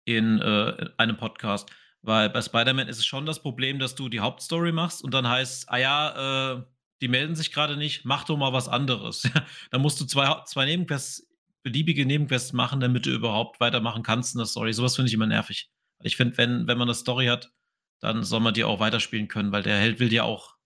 [0.07, 1.69] in äh, einem Podcast.
[2.01, 5.29] Weil bei Spider-Man ist es schon das Problem, dass du die Hauptstory machst und dann
[5.29, 6.63] heißt, ah ja, äh,
[7.05, 9.29] die melden sich gerade nicht, mach doch mal was anderes.
[9.71, 11.29] dann musst du zwei, zwei Nebenquests,
[11.63, 14.73] beliebige Nebenquests machen, damit du überhaupt weitermachen kannst in der Story.
[14.73, 15.69] Sowas finde ich immer nervig.
[16.03, 17.53] Ich finde, wenn, wenn man eine Story hat,
[18.01, 20.57] dann soll man die auch weiterspielen können, weil der Held will ja auch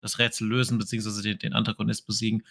[0.00, 2.44] das Rätsel lösen, beziehungsweise den, den Antagonist besiegen.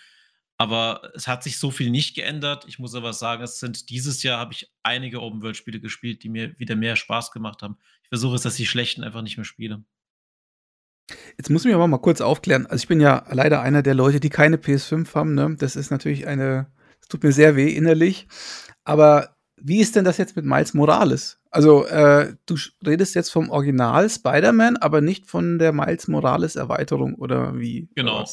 [0.56, 2.64] Aber es hat sich so viel nicht geändert.
[2.70, 6.58] Ich muss aber sagen, es sind dieses Jahr habe ich einige Open-World-Spiele gespielt, die mir
[6.58, 7.78] wieder mehr Spaß gemacht haben.
[8.04, 9.84] Ich versuche es, dass die schlechten einfach nicht mehr spiele.
[11.38, 12.66] Jetzt muss ich mich aber mal kurz aufklären.
[12.66, 15.34] Also ich bin ja leider einer der Leute, die keine PS5 haben.
[15.36, 15.56] Ne?
[15.60, 16.68] Das ist natürlich eine,
[17.00, 18.28] das tut mir sehr weh innerlich.
[18.84, 21.40] Aber wie ist denn das jetzt mit Miles Morales?
[21.52, 27.16] Also äh, du redest jetzt vom Original Spider-Man, aber nicht von der Miles Morales Erweiterung
[27.16, 27.90] oder wie?
[27.96, 28.22] Genau.
[28.22, 28.30] Oder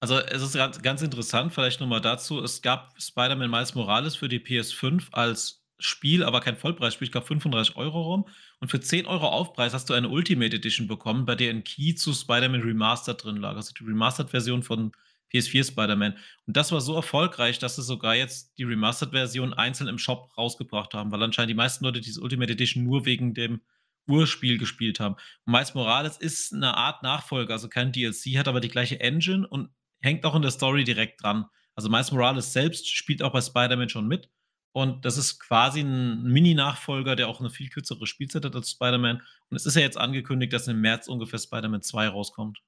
[0.00, 2.40] also es ist ganz, ganz interessant, vielleicht nochmal dazu.
[2.40, 7.26] Es gab Spider-Man Miles Morales für die PS5 als Spiel, aber kein Vollpreisspiel, ich glaube
[7.26, 8.28] 35 Euro rum.
[8.60, 11.94] Und für 10 Euro Aufpreis hast du eine Ultimate Edition bekommen, bei der ein Key
[11.94, 13.54] zu Spider-Man Remastered drin lag.
[13.54, 14.92] Also die Remastered-Version von
[15.32, 16.16] PS4 Spider-Man.
[16.46, 20.94] Und das war so erfolgreich, dass sie sogar jetzt die Remastered-Version einzeln im Shop rausgebracht
[20.94, 23.60] haben, weil anscheinend die meisten Leute diese Ultimate Edition nur wegen dem
[24.08, 25.16] Urspiel gespielt haben.
[25.44, 29.46] Und Miles Morales ist eine Art Nachfolger, also kein DLC, hat aber die gleiche Engine
[29.46, 29.68] und
[30.00, 31.44] hängt auch in der Story direkt dran.
[31.74, 34.30] Also Miles Morales selbst spielt auch bei Spider-Man schon mit
[34.72, 39.22] und das ist quasi ein Mini-Nachfolger, der auch eine viel kürzere Spielzeit hat als Spider-Man.
[39.50, 42.58] Und es ist ja jetzt angekündigt, dass im März ungefähr Spider-Man 2 rauskommt.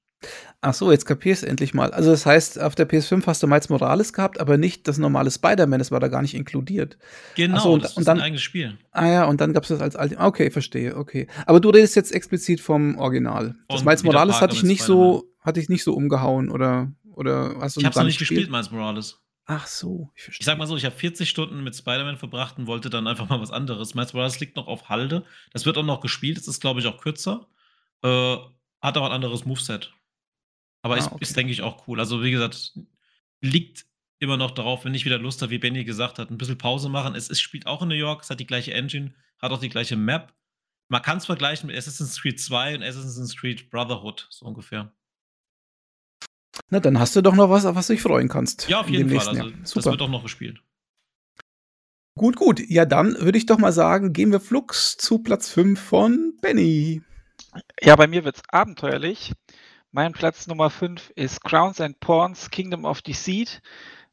[0.61, 1.91] Ach so, jetzt kapierst du endlich mal.
[1.91, 5.31] Also das heißt, auf der PS5 hast du Miles Morales gehabt, aber nicht das normale
[5.31, 6.97] Spider-Man, das war da gar nicht inkludiert.
[7.35, 8.77] Genau, so, und, das und dann, ein eigenes Spiel.
[8.91, 10.27] Ah ja, und dann gab es das als Ultimate.
[10.27, 11.27] Okay, verstehe, okay.
[11.47, 13.55] Aber du redest jetzt explizit vom Original.
[13.67, 17.55] Das Und Miles Morales hatte ich nicht so, hatte ich nicht so umgehauen oder, oder
[17.59, 19.19] hast du Ich habe es gar noch nicht gespielt, Miles Morales.
[19.53, 20.45] Ach so, ich Ich verstehe.
[20.45, 23.41] sag mal so, ich habe 40 Stunden mit Spider-Man verbracht und wollte dann einfach mal
[23.41, 23.95] was anderes.
[23.95, 25.25] Miles Morales liegt noch auf Halde.
[25.51, 26.37] Das wird auch noch gespielt.
[26.37, 27.47] Das ist, glaube ich, auch kürzer.
[28.01, 28.37] Äh,
[28.81, 29.93] hat aber ein anderes Moveset.
[30.83, 31.17] Aber Ah, ist, okay.
[31.21, 31.99] ist denke ich, auch cool.
[31.99, 32.73] Also, wie gesagt,
[33.41, 33.85] liegt
[34.19, 36.87] immer noch darauf, wenn ich wieder Lust habe, wie Benny gesagt hat, ein bisschen Pause
[36.89, 37.15] machen.
[37.15, 39.69] Es, es spielt auch in New York, es hat die gleiche Engine, hat auch die
[39.69, 40.33] gleiche Map.
[40.87, 44.93] Man kann es vergleichen mit Assassin's Creed 2 und Assassin's Creed Brotherhood, so ungefähr.
[46.69, 48.69] Na, dann hast du doch noch was, auf was du dich freuen kannst.
[48.69, 49.13] Ja, auf jeden Fall.
[49.13, 49.59] nächsten Also, Jahr.
[49.61, 49.91] das Super.
[49.91, 50.61] wird auch noch gespielt.
[52.15, 52.59] Gut, gut.
[52.69, 57.01] Ja, dann würde ich doch mal sagen, gehen wir flugs zu Platz 5 von Benny.
[57.81, 59.33] Ja, bei mir wird es abenteuerlich.
[59.91, 63.61] Mein Platz Nummer 5 ist Crowns and Pawns Kingdom of Deceit.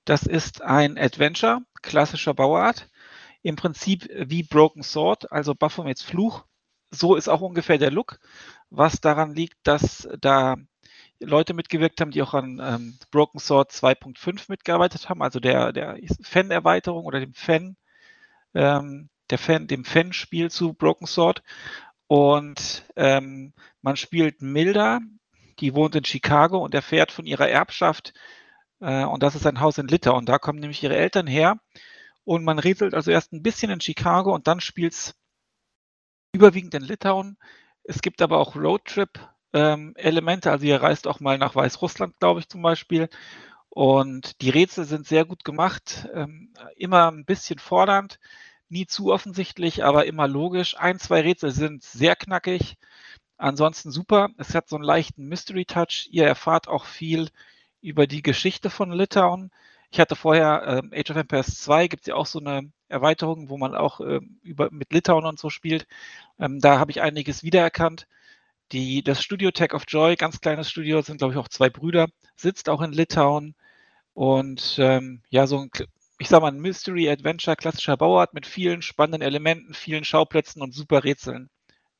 [0.05, 2.89] Das ist ein Adventure, klassischer Bauart.
[3.43, 6.45] Im Prinzip wie Broken Sword, also Baphomets Fluch.
[6.91, 8.19] So ist auch ungefähr der Look,
[8.71, 10.57] was daran liegt, dass da
[11.21, 15.99] Leute mitgewirkt haben, die auch an ähm, Broken Sword 2.5 mitgearbeitet haben, also der, der
[16.23, 17.77] Fan-Erweiterung oder dem Fan,
[18.55, 21.43] ähm, der Fan, dem Fanspiel zu Broken Sword.
[22.07, 23.53] Und ähm,
[23.83, 25.01] man spielt Milda,
[25.61, 28.15] die wohnt in Chicago und erfährt von ihrer Erbschaft,
[28.81, 30.27] äh, und das ist ein Haus in Litauen.
[30.27, 31.59] Da kommen nämlich ihre Eltern her.
[32.25, 35.15] Und man rätselt also erst ein bisschen in Chicago und dann spielt es
[36.33, 37.39] überwiegend in Litauen.
[37.85, 39.38] Es gibt aber auch Roadtrip-Elemente.
[39.59, 39.95] Ähm,
[40.45, 43.09] also ihr reist auch mal nach Weißrussland, glaube ich, zum Beispiel.
[43.71, 48.19] Und die Rätsel sind sehr gut gemacht, ähm, immer ein bisschen fordernd,
[48.69, 50.77] nie zu offensichtlich, aber immer logisch.
[50.79, 52.77] Ein, zwei Rätsel sind sehr knackig.
[53.39, 54.31] Ansonsten super.
[54.39, 56.09] Es hat so einen leichten Mystery-Touch.
[56.11, 57.31] Ihr erfahrt auch viel
[57.81, 59.51] über die Geschichte von Litauen.
[59.91, 63.49] Ich hatte vorher äh, Age of Empires 2, gibt es ja auch so eine Erweiterung,
[63.49, 65.87] wo man auch äh, über, mit Litauen und so spielt.
[66.39, 68.07] Ähm, da habe ich einiges wiedererkannt.
[68.73, 72.09] Die, das Studio Tech of Joy, ganz kleines Studio, sind glaube ich auch zwei Brüder,
[72.37, 73.55] sitzt auch in Litauen.
[74.13, 75.71] Und ähm, ja, so ein,
[76.19, 80.75] ich sag mal, ein Mystery Adventure, klassischer Bauart mit vielen spannenden Elementen, vielen Schauplätzen und
[80.75, 81.49] super Rätseln.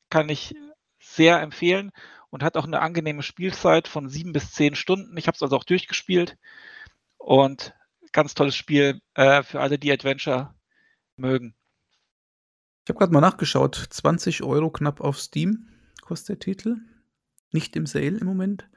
[0.09, 0.53] Kann ich
[0.99, 1.91] sehr empfehlen
[2.29, 5.17] und hat auch eine angenehme Spielzeit von sieben bis zehn Stunden.
[5.17, 6.37] Ich habe es also auch durchgespielt
[7.17, 7.73] und
[8.11, 10.53] ganz tolles Spiel äh, für alle, die Adventure
[11.15, 11.55] mögen.
[12.85, 13.75] Ich habe gerade mal nachgeschaut.
[13.89, 15.67] 20 Euro knapp auf Steam
[16.09, 16.77] kostet der Titel.
[17.51, 18.67] Nicht im Sale im Moment.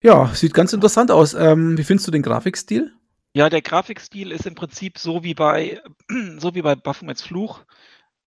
[0.00, 1.34] Ja, sieht ganz interessant aus.
[1.34, 2.94] Ähm, wie findest du den Grafikstil?
[3.34, 5.82] Ja, der Grafikstil ist im Prinzip so wie bei,
[6.38, 7.64] so wie bei Baphomets Fluch.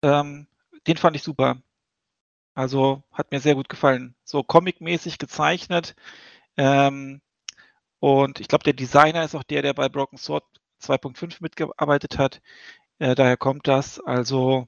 [0.01, 0.47] Ähm,
[0.85, 1.61] den fand ich super.
[2.55, 4.15] Also hat mir sehr gut gefallen.
[4.25, 5.95] So comic-mäßig gezeichnet.
[6.57, 7.21] Ähm,
[7.99, 10.43] und ich glaube, der Designer ist auch der, der bei Broken Sword
[10.81, 12.41] 2.5 mitgearbeitet hat.
[12.97, 14.01] Äh, daher kommt das.
[14.01, 14.67] Also.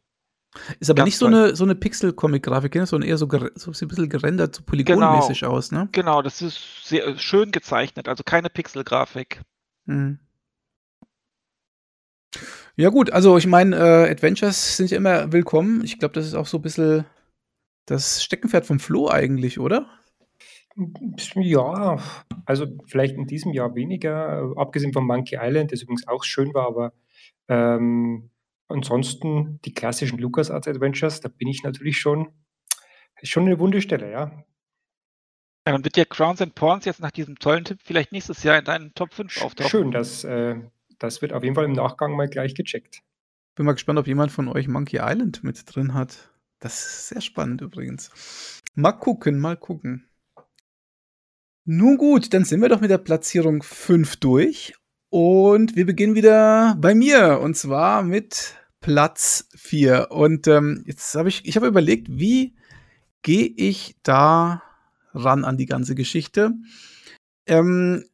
[0.80, 2.86] Ist aber nicht so eine, so eine Pixel-Comic-Grafik, ne?
[2.86, 5.88] sondern eher so, so ein bisschen gerendert, so polygonmäßig genau, aus, ne?
[5.94, 9.42] Genau, das ist sehr schön gezeichnet, also keine Pixel-Grafik.
[9.86, 10.20] Mhm.
[12.76, 15.84] Ja, gut, also ich meine, äh, Adventures sind ja immer willkommen.
[15.84, 17.06] Ich glaube, das ist auch so ein bisschen
[17.86, 19.88] das Steckenpferd vom Flo eigentlich, oder?
[21.36, 21.98] Ja,
[22.46, 26.68] also vielleicht in diesem Jahr weniger, abgesehen von Monkey Island, das übrigens auch schön war,
[26.68, 26.94] aber
[27.50, 28.30] ähm,
[28.72, 32.30] ansonsten die klassischen LucasArts Adventures, da bin ich natürlich schon,
[33.24, 34.44] schon eine Wundestelle, ja.
[35.68, 38.58] Ja, dann wird ja Crowns and Pawns jetzt nach diesem tollen Tipp vielleicht nächstes Jahr
[38.58, 39.70] in deinen Top 5 auftauchen.
[39.70, 40.56] Schön, das, äh,
[40.98, 43.04] das wird auf jeden Fall im Nachgang mal gleich gecheckt.
[43.56, 46.32] Bin mal gespannt, ob jemand von euch Monkey Island mit drin hat.
[46.60, 48.60] Das ist sehr spannend übrigens.
[48.74, 50.08] Mal gucken, mal gucken.
[51.66, 54.74] Nun gut, dann sind wir doch mit der Platzierung 5 durch.
[55.10, 57.40] Und wir beginnen wieder bei mir.
[57.42, 60.12] Und zwar mit Platz 4.
[60.12, 62.56] Und ähm, jetzt habe ich, ich habe überlegt, wie
[63.22, 64.64] gehe ich da
[65.14, 66.52] ran an die ganze Geschichte?
[67.46, 68.06] Ähm,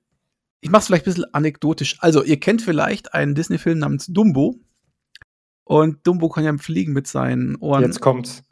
[0.59, 1.97] ich mache es vielleicht ein bisschen anekdotisch.
[1.99, 4.59] Also, ihr kennt vielleicht einen Disney-Film namens Dumbo.
[5.63, 7.83] Und Dumbo kann ja fliegen mit seinen Ohren.
[7.83, 8.43] Jetzt kommt's.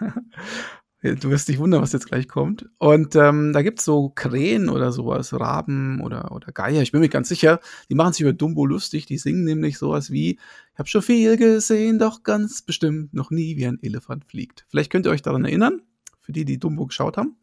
[1.16, 2.66] du wirst dich wundern, was jetzt gleich kommt.
[2.78, 7.08] Und ähm, da gibt's so Krähen oder sowas, Raben oder, oder Geier, ich bin mir
[7.08, 10.88] ganz sicher, die machen sich über Dumbo lustig, die singen nämlich sowas wie, ich habe
[10.88, 14.66] schon viel gesehen, doch ganz bestimmt noch nie wie ein Elefant fliegt.
[14.68, 15.82] Vielleicht könnt ihr euch daran erinnern,
[16.20, 17.36] für die, die Dumbo geschaut haben.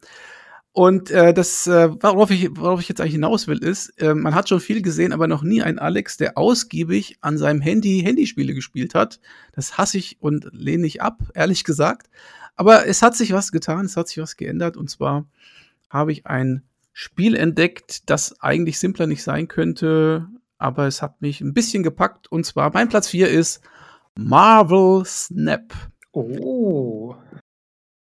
[0.76, 4.34] Und äh, das, äh, worauf, ich, worauf ich jetzt eigentlich hinaus will, ist, äh, man
[4.34, 8.52] hat schon viel gesehen, aber noch nie einen Alex, der ausgiebig an seinem Handy Handyspiele
[8.52, 9.18] gespielt hat.
[9.52, 12.10] Das hasse ich und lehne ich ab, ehrlich gesagt.
[12.56, 14.76] Aber es hat sich was getan, es hat sich was geändert.
[14.76, 15.26] Und zwar
[15.90, 21.42] habe ich ein Spiel entdeckt, das eigentlich simpler nicht sein könnte, aber es hat mich
[21.42, 22.32] ein bisschen gepackt.
[22.32, 23.60] Und zwar mein Platz 4 ist
[24.16, 25.74] Marvel Snap.
[26.12, 27.14] Oh.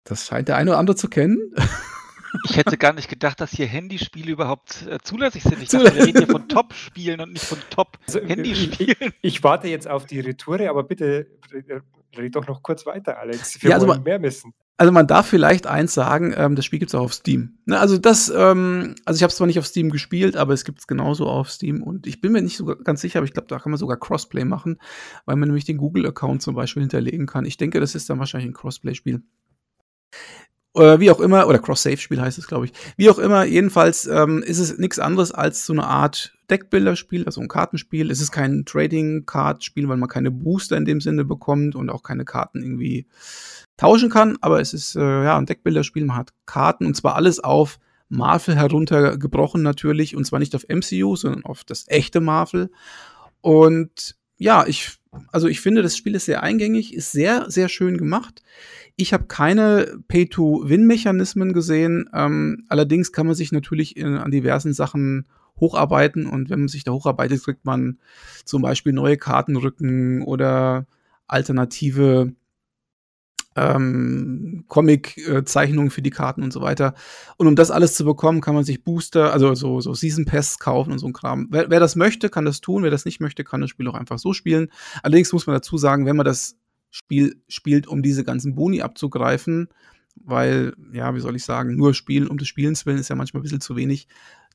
[0.06, 1.54] Das scheint der eine oder andere zu kennen.
[2.47, 5.63] Ich hätte gar nicht gedacht, dass hier Handyspiele überhaupt äh, zulässig sind.
[5.63, 8.95] Ich dachte, wir reden hier von Top-Spielen und nicht von Top-Handyspielen.
[8.99, 11.25] Also, ich, ich, warte jetzt auf die Retoure, aber bitte
[12.17, 13.62] red doch noch kurz weiter, Alex.
[13.62, 14.54] Wir ja, also wollen man, mehr wissen.
[14.78, 17.58] Also man darf vielleicht eins sagen, ähm, das Spiel gibt es auch auf Steam.
[17.65, 20.63] Ne, also das, ähm, also ich habe es zwar nicht auf Steam gespielt, aber es
[20.63, 21.84] gibt es genauso auf Steam.
[21.84, 23.98] Und ich bin mir nicht so ganz sicher, aber ich glaube, da kann man sogar
[23.98, 24.80] Crossplay machen,
[25.26, 27.45] weil man nämlich den Google-Account zum Beispiel hinterlegen kann.
[27.45, 29.22] Ich denke, das ist dann wahrscheinlich ein Crossplay-Spiel.
[30.76, 32.74] Äh, wie auch immer, oder Cross-Save-Spiel heißt es, glaube ich.
[32.96, 37.42] Wie auch immer, jedenfalls ähm, ist es nichts anderes als so eine Art Deckbilder-Spiel, also
[37.42, 38.12] ein Kartenspiel.
[38.12, 42.26] Es ist kein Trading-Card-Spiel, weil man keine Booster in dem Sinne bekommt und auch keine
[42.26, 43.08] Karten irgendwie
[43.78, 44.38] tauschen kann.
[44.42, 46.06] Aber es ist äh, ja ein Deckbilder-Spiel.
[46.06, 47.80] Man hat Karten und zwar alles auf
[48.10, 52.72] Marvel heruntergebrochen natürlich und zwar nicht auf MCU, sondern auf das echte Marvel.
[53.42, 54.99] Und ja, ich
[55.32, 58.43] also ich finde, das Spiel ist sehr eingängig, ist sehr, sehr schön gemacht.
[58.95, 62.10] Ich habe keine Pay-to-Win-Mechanismen gesehen.
[62.13, 65.26] Ähm, allerdings kann man sich natürlich in, an diversen Sachen
[65.60, 68.00] hocharbeiten und wenn man sich da hocharbeitet, kriegt man
[68.45, 70.86] zum Beispiel neue Kartenrücken oder
[71.28, 72.34] alternative
[73.60, 76.93] ähm, Comic-Zeichnungen für die Karten und so weiter.
[77.38, 80.60] Und um das alles zu bekommen, kann man sich Booster, also so, so Season Pass
[80.60, 81.48] kaufen und so ein Kram.
[81.52, 82.84] Wer, wer das möchte, kann das tun.
[82.84, 84.69] Wer das nicht möchte, kann das Spiel auch einfach so spielen.
[85.04, 86.56] Allerdings muss man dazu sagen, wenn man das
[86.89, 89.69] Spiel spielt, um diese ganzen Boni abzugreifen,
[90.15, 93.39] weil, ja, wie soll ich sagen, nur spielen um des Spielens willen ist ja manchmal
[93.39, 94.08] ein bisschen zu wenig,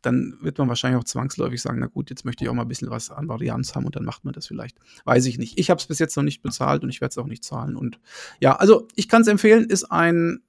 [0.04, 2.68] dann wird man wahrscheinlich auch zwangsläufig sagen, na gut, jetzt möchte ich auch mal ein
[2.68, 4.78] bisschen was an Varianz haben und dann macht man das vielleicht.
[5.04, 5.58] Weiß ich nicht.
[5.58, 7.76] Ich habe es bis jetzt noch nicht bezahlt und ich werde es auch nicht zahlen.
[7.76, 8.00] Und
[8.40, 10.42] ja, also ich kann es empfehlen, ist ein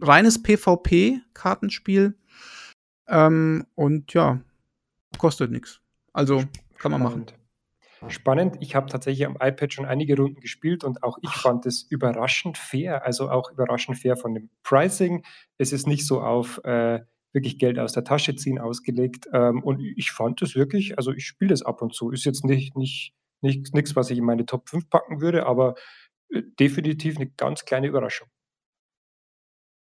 [0.00, 2.14] reines PvP-Kartenspiel.
[3.06, 4.40] Ähm, und ja,
[5.18, 5.80] kostet nichts.
[6.12, 6.44] Also
[6.78, 7.26] kann man machen.
[8.08, 8.56] Spannend.
[8.60, 12.58] Ich habe tatsächlich am iPad schon einige Runden gespielt und auch ich fand es überraschend
[12.58, 15.24] fair, also auch überraschend fair von dem Pricing.
[15.56, 17.00] Es ist nicht so auf äh,
[17.34, 19.28] wirklich Geld aus der Tasche ziehen ausgelegt.
[19.32, 22.10] Ähm, und ich fand es wirklich, also ich spiele das ab und zu.
[22.10, 25.74] Ist jetzt nicht, nicht, nicht nichts, was ich in meine Top 5 packen würde, aber
[26.30, 28.28] äh, definitiv eine ganz kleine Überraschung.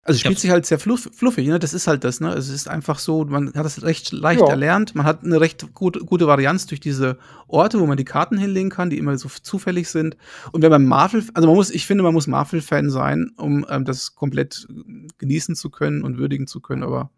[0.02, 1.58] Also es spielt sich halt sehr fluff, fluffig, ne?
[1.58, 2.32] Das ist halt das, ne?
[2.32, 4.48] Es ist einfach so, man hat das recht leicht ja.
[4.48, 8.38] erlernt, man hat eine recht gut, gute Varianz durch diese Orte, wo man die Karten
[8.38, 10.16] hinlegen kann, die immer so zufällig sind.
[10.52, 13.84] Und wenn man Marvel, also man muss, ich finde, man muss Marvel-Fan sein, um ähm,
[13.84, 14.66] das komplett
[15.18, 17.10] genießen zu können und würdigen zu können, aber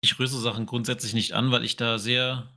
[0.00, 2.48] ich rühre so Sachen grundsätzlich nicht an, weil ich da sehr,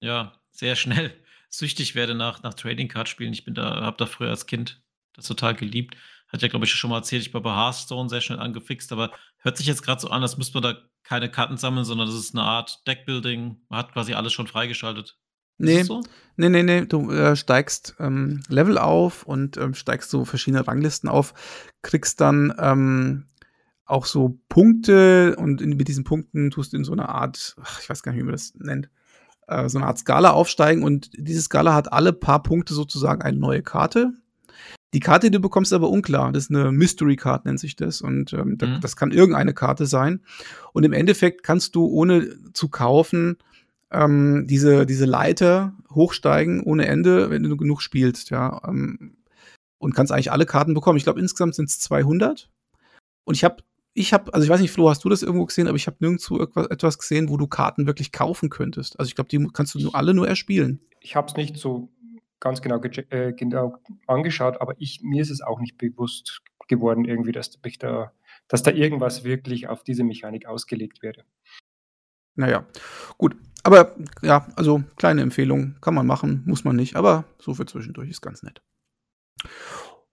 [0.00, 1.12] ja, sehr schnell
[1.50, 3.32] süchtig werde nach, nach Trading Card Spielen.
[3.32, 4.82] Ich bin da, habe da früher als Kind
[5.14, 5.96] das total geliebt.
[6.28, 9.12] Hat ja, glaube ich, schon mal erzählt, ich war bei Hearthstone sehr schnell angefixt, aber
[9.38, 12.16] hört sich jetzt gerade so an, als müsste man da keine Karten sammeln, sondern das
[12.16, 13.62] ist eine Art Deckbuilding.
[13.68, 15.16] Man hat quasi alles schon freigeschaltet.
[15.56, 16.02] Nee, so?
[16.36, 21.08] nee, nee, nee, du äh, steigst ähm, Level auf und ähm, steigst so verschiedene Ranglisten
[21.08, 21.34] auf,
[21.82, 23.26] kriegst dann ähm,
[23.88, 27.80] auch so Punkte und in, mit diesen Punkten tust du in so eine Art, ach,
[27.80, 28.90] ich weiß gar nicht, wie man das nennt,
[29.48, 33.38] äh, so eine Art Skala aufsteigen und diese Skala hat alle paar Punkte sozusagen eine
[33.38, 34.12] neue Karte.
[34.94, 36.32] Die Karte, die du bekommst, ist aber unklar.
[36.32, 38.00] Das ist eine Mystery Card, nennt sich das.
[38.00, 38.80] Und ähm, mhm.
[38.80, 40.22] das kann irgendeine Karte sein.
[40.72, 43.36] Und im Endeffekt kannst du, ohne zu kaufen,
[43.90, 48.62] ähm, diese, diese Leiter hochsteigen ohne Ende, wenn du genug spielst, ja.
[48.66, 49.16] Ähm,
[49.78, 50.96] und kannst eigentlich alle Karten bekommen.
[50.96, 52.50] Ich glaube, insgesamt sind es 200.
[53.24, 53.62] Und ich habe
[53.98, 55.96] ich habe, also ich weiß nicht, Flo, hast du das irgendwo gesehen, aber ich habe
[56.00, 58.98] nirgendwo etwas gesehen, wo du Karten wirklich kaufen könntest.
[58.98, 60.80] Also ich glaube, die kannst du nur alle nur erspielen.
[61.00, 61.88] Ich habe es nicht so
[62.38, 67.32] ganz genau, äh, genau, angeschaut, aber ich, mir ist es auch nicht bewusst geworden, irgendwie,
[67.32, 68.12] dass, da,
[68.46, 71.24] dass da irgendwas wirklich auf diese Mechanik ausgelegt wäre.
[72.36, 72.66] Naja,
[73.16, 73.36] gut.
[73.64, 78.08] Aber ja, also kleine Empfehlung, kann man machen, muss man nicht, aber so für zwischendurch
[78.08, 78.62] ist ganz nett.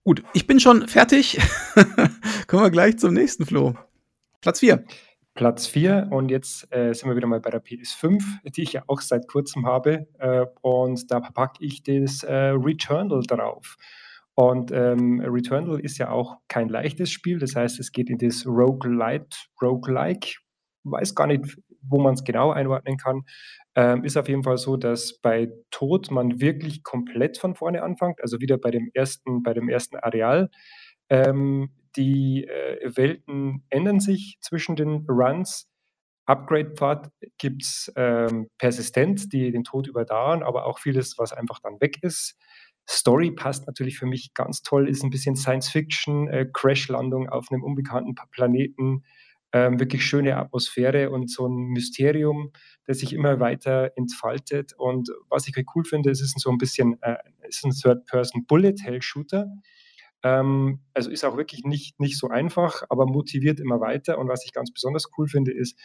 [0.06, 1.36] Gut, ich bin schon fertig.
[2.46, 3.74] Kommen wir gleich zum nächsten Flo.
[4.40, 4.84] Platz 4.
[5.34, 8.22] Platz 4 und jetzt äh, sind wir wieder mal bei der PS5,
[8.54, 13.22] die ich ja auch seit kurzem habe äh, und da packe ich das äh, Returnal
[13.22, 13.74] drauf.
[14.36, 18.46] Und ähm, Returnal ist ja auch kein leichtes Spiel, das heißt, es geht in das
[18.46, 20.36] Roguelite, Roguelike,
[20.84, 23.22] weiß gar nicht, wo man es genau einordnen kann.
[23.76, 28.22] Ähm, ist auf jeden Fall so, dass bei Tod man wirklich komplett von vorne anfängt,
[28.22, 30.50] also wieder bei dem ersten, bei dem ersten Areal.
[31.10, 35.68] Ähm, die äh, Welten ändern sich zwischen den Runs.
[36.24, 41.80] Upgrade-Pfad gibt es ähm, persistent, die den Tod überdauern, aber auch vieles, was einfach dann
[41.80, 42.36] weg ist.
[42.88, 47.62] Story passt natürlich für mich ganz toll, ist ein bisschen Science-Fiction, äh, Crash-Landung auf einem
[47.62, 49.04] unbekannten Planeten,
[49.52, 52.52] ähm, wirklich schöne Atmosphäre und so ein Mysterium,
[52.84, 54.74] das sich immer weiter entfaltet.
[54.76, 57.16] Und was ich cool finde, es ist so ein bisschen äh,
[57.48, 59.46] ist ein Third-Person-Bullet-Hell-Shooter.
[60.22, 64.18] Ähm, also ist auch wirklich nicht, nicht so einfach, aber motiviert immer weiter.
[64.18, 65.78] Und was ich ganz besonders cool finde, ist,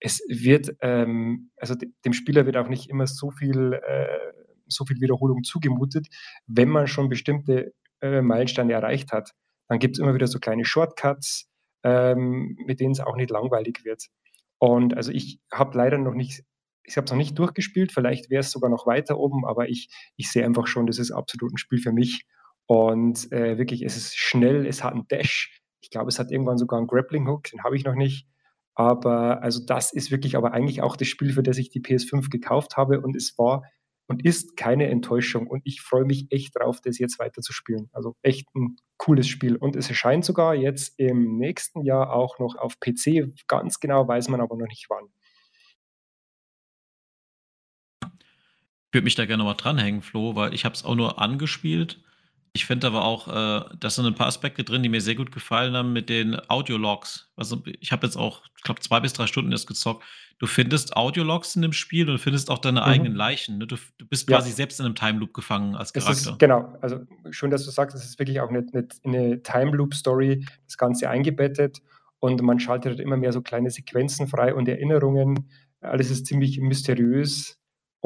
[0.00, 1.74] es wird, ähm, also
[2.04, 4.32] dem Spieler wird auch nicht immer so viel, äh,
[4.66, 6.08] so viel Wiederholung zugemutet,
[6.46, 9.32] wenn man schon bestimmte äh, Meilensteine erreicht hat.
[9.68, 11.48] Dann gibt es immer wieder so kleine Shortcuts,
[11.86, 14.08] ähm, mit denen es auch nicht langweilig wird.
[14.58, 16.42] Und also ich habe leider noch nicht,
[16.82, 19.88] ich habe es noch nicht durchgespielt, vielleicht wäre es sogar noch weiter oben, aber ich,
[20.16, 22.26] ich sehe einfach schon, das ist absolut ein Spiel für mich.
[22.66, 25.60] Und äh, wirklich, es ist schnell, es hat einen Dash.
[25.80, 28.26] Ich glaube, es hat irgendwann sogar einen Grappling Hook, den habe ich noch nicht.
[28.74, 32.30] Aber also das ist wirklich aber eigentlich auch das Spiel, für das ich die PS5
[32.30, 33.00] gekauft habe.
[33.00, 33.62] Und es war
[34.06, 35.46] und ist keine Enttäuschung.
[35.46, 37.88] Und ich freue mich echt drauf, das jetzt weiter zu spielen.
[37.92, 39.56] Also echt ein cooles Spiel.
[39.56, 43.32] Und es erscheint sogar jetzt im nächsten Jahr auch noch auf PC.
[43.48, 45.08] Ganz genau weiß man aber noch nicht wann.
[48.96, 52.02] würde mich da gerne mal dranhängen, Flo, weil ich habe es auch nur angespielt.
[52.56, 55.30] Ich finde aber auch, äh, da sind ein paar Aspekte drin, die mir sehr gut
[55.30, 57.30] gefallen haben mit den Audiologs.
[57.36, 60.02] Also ich habe jetzt auch, ich glaube, zwei bis drei Stunden erst gezockt.
[60.38, 62.86] Du findest Audiologs in dem Spiel und findest auch deine Mhm.
[62.86, 63.58] eigenen Leichen.
[63.58, 63.66] Ne?
[63.66, 64.38] Du, du bist Ja.
[64.38, 66.30] quasi selbst in einem Time Loop gefangen als Charakter.
[66.32, 69.72] ist, genau, also schön, dass du sagst, es ist wirklich auch eine, eine, eine Time
[69.72, 71.82] Loop Story, das Ganze eingebettet
[72.20, 75.50] und man schaltet halt immer mehr so kleine Sequenzen frei und Erinnerungen.
[75.82, 77.58] Alles ist ziemlich mysteriös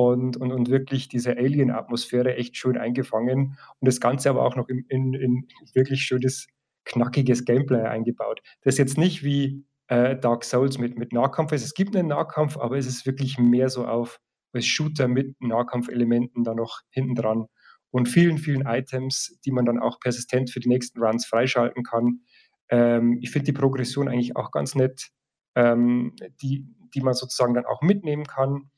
[0.09, 4.69] und, und, und wirklich diese Alien-Atmosphäre echt schön eingefangen und das Ganze aber auch noch
[4.69, 6.47] in, in, in wirklich schönes,
[6.85, 8.41] knackiges Gameplay eingebaut.
[8.63, 11.65] Das ist jetzt nicht wie äh, Dark Souls mit, mit Nahkampf ist.
[11.65, 14.21] Es gibt einen Nahkampf, aber es ist wirklich mehr so auf
[14.53, 17.47] als Shooter mit Nahkampfelementen da noch hinten dran
[17.91, 22.21] und vielen, vielen Items, die man dann auch persistent für die nächsten Runs freischalten kann.
[22.69, 25.11] Ähm, ich finde die Progression eigentlich auch ganz nett,
[25.55, 28.71] ähm, die, die man sozusagen dann auch mitnehmen kann.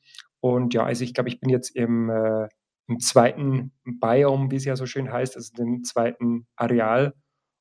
[0.43, 2.49] Und ja, also ich glaube, ich bin jetzt im, äh,
[2.89, 7.13] im zweiten Biome, wie es ja so schön heißt, also dem zweiten Areal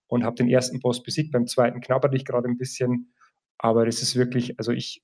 [0.09, 1.31] und habe den ersten Boss besiegt.
[1.31, 3.15] Beim zweiten knabberte ich gerade ein bisschen,
[3.57, 5.01] aber das ist wirklich, also ich,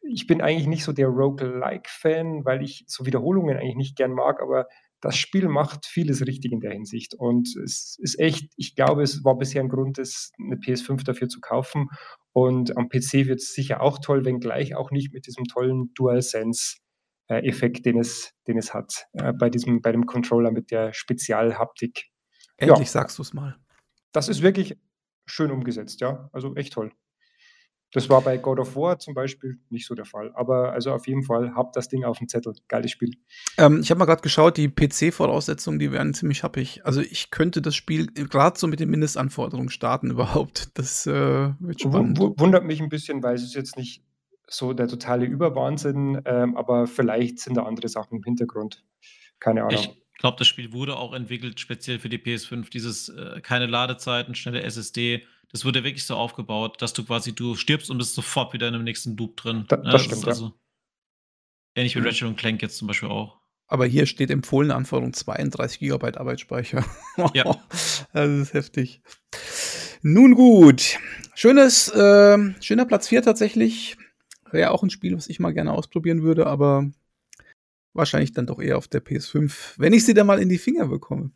[0.00, 4.40] ich bin eigentlich nicht so der Roguelike-Fan, weil ich so Wiederholungen eigentlich nicht gern mag,
[4.40, 4.66] aber
[5.02, 7.12] das Spiel macht vieles richtig in der Hinsicht.
[7.14, 11.28] Und es ist echt, ich glaube, es war bisher ein Grund, das, eine PS5 dafür
[11.28, 11.88] zu kaufen.
[12.32, 15.92] Und am PC wird es sicher auch toll, wenngleich auch nicht mit diesem tollen
[17.28, 22.10] DualSense-Effekt, den es, den es hat, äh, bei, diesem, bei dem Controller mit der Spezialhaptik.
[22.56, 22.92] Endlich Ja.
[22.92, 23.56] sagst du es mal.
[24.12, 24.76] Das ist wirklich
[25.26, 26.28] schön umgesetzt, ja.
[26.32, 26.92] Also echt toll.
[27.92, 30.30] Das war bei God of War zum Beispiel nicht so der Fall.
[30.34, 32.52] Aber also auf jeden Fall, habt das Ding auf dem Zettel.
[32.68, 33.12] Geiles Spiel.
[33.56, 36.84] Ähm, ich habe mal gerade geschaut, die PC-Voraussetzungen, die wären ziemlich happig.
[36.84, 40.76] Also ich könnte das Spiel gerade so mit den Mindestanforderungen starten überhaupt.
[40.76, 41.12] Das äh,
[41.60, 42.18] wird spannend.
[42.18, 44.02] w wundert mich ein bisschen, weil es ist jetzt nicht
[44.50, 48.84] so der totale Überwahnsinn, ähm, aber vielleicht sind da andere Sachen im Hintergrund.
[49.40, 49.74] Keine Ahnung.
[49.80, 52.70] Ich glaube, das Spiel wurde auch entwickelt speziell für die PS5.
[52.70, 55.24] Dieses äh, keine Ladezeiten, schnelle SSD.
[55.52, 58.74] Das wurde wirklich so aufgebaut, dass du quasi du stirbst und bist sofort wieder in
[58.74, 59.64] einem nächsten Loop drin.
[59.68, 60.28] Da- Ja, das stimmt, ja.
[60.28, 60.52] also
[61.74, 62.06] ähnlich wie Mhm.
[62.06, 63.38] Ratchet und Clank jetzt zum Beispiel auch.
[63.68, 66.84] Aber hier steht empfohlene Anforderung 32 GB Arbeitsspeicher.
[67.34, 67.44] Ja.
[68.12, 69.02] Das ist heftig.
[70.02, 70.98] Nun gut.
[71.34, 73.96] Schönes, ähm, schöner Platz 4 tatsächlich.
[74.52, 76.90] Wäre auch ein Spiel, was ich mal gerne ausprobieren würde, aber
[77.94, 80.88] wahrscheinlich dann doch eher auf der PS5, wenn ich sie dann mal in die Finger
[80.88, 81.30] bekomme.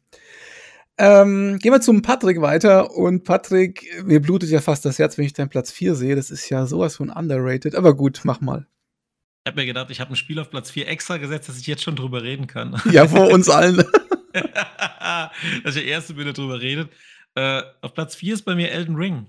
[0.99, 2.95] Ähm, gehen wir zum Patrick weiter.
[2.95, 6.17] Und Patrick, mir blutet ja fast das Herz, wenn ich deinen Platz 4 sehe.
[6.17, 7.75] Das ist ja sowas von underrated.
[7.75, 8.67] Aber gut, mach mal.
[9.45, 11.67] Ich habe mir gedacht, ich habe ein Spiel auf Platz 4 extra gesetzt, dass ich
[11.67, 12.81] jetzt schon drüber reden kann.
[12.91, 13.83] Ja, vor uns allen.
[15.65, 16.91] dass der Erste wieder drüber redet.
[17.35, 19.27] Äh, auf Platz 4 ist bei mir Elden Ring.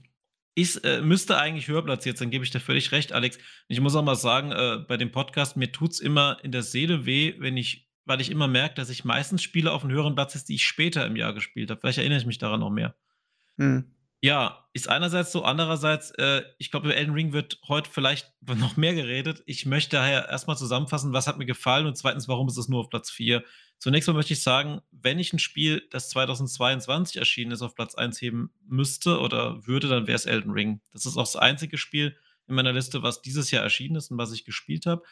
[0.55, 3.39] Ist, äh, müsste eigentlich höher platziert sein, gebe ich dir völlig recht, Alex.
[3.67, 6.61] Ich muss auch mal sagen, äh, bei dem Podcast, mir tut es immer in der
[6.61, 10.13] Seele weh, wenn ich, weil ich immer merke, dass ich meistens Spiele auf einem höheren
[10.13, 11.81] Platz ist, die ich später im Jahr gespielt habe.
[11.81, 12.95] Vielleicht erinnere ich mich daran noch mehr.
[13.57, 13.95] Hm.
[14.23, 18.77] Ja, ist einerseits so, andererseits, äh, ich glaube, über Elden Ring wird heute vielleicht noch
[18.77, 19.43] mehr geredet.
[19.47, 22.79] Ich möchte daher erstmal zusammenfassen, was hat mir gefallen und zweitens, warum ist es nur
[22.79, 23.43] auf Platz 4.
[23.79, 27.95] Zunächst mal möchte ich sagen, wenn ich ein Spiel, das 2022 erschienen ist, auf Platz
[27.95, 30.79] 1 heben müsste oder würde, dann wäre es Elden Ring.
[30.93, 32.15] Das ist auch das einzige Spiel
[32.47, 35.03] in meiner Liste, was dieses Jahr erschienen ist und was ich gespielt habe.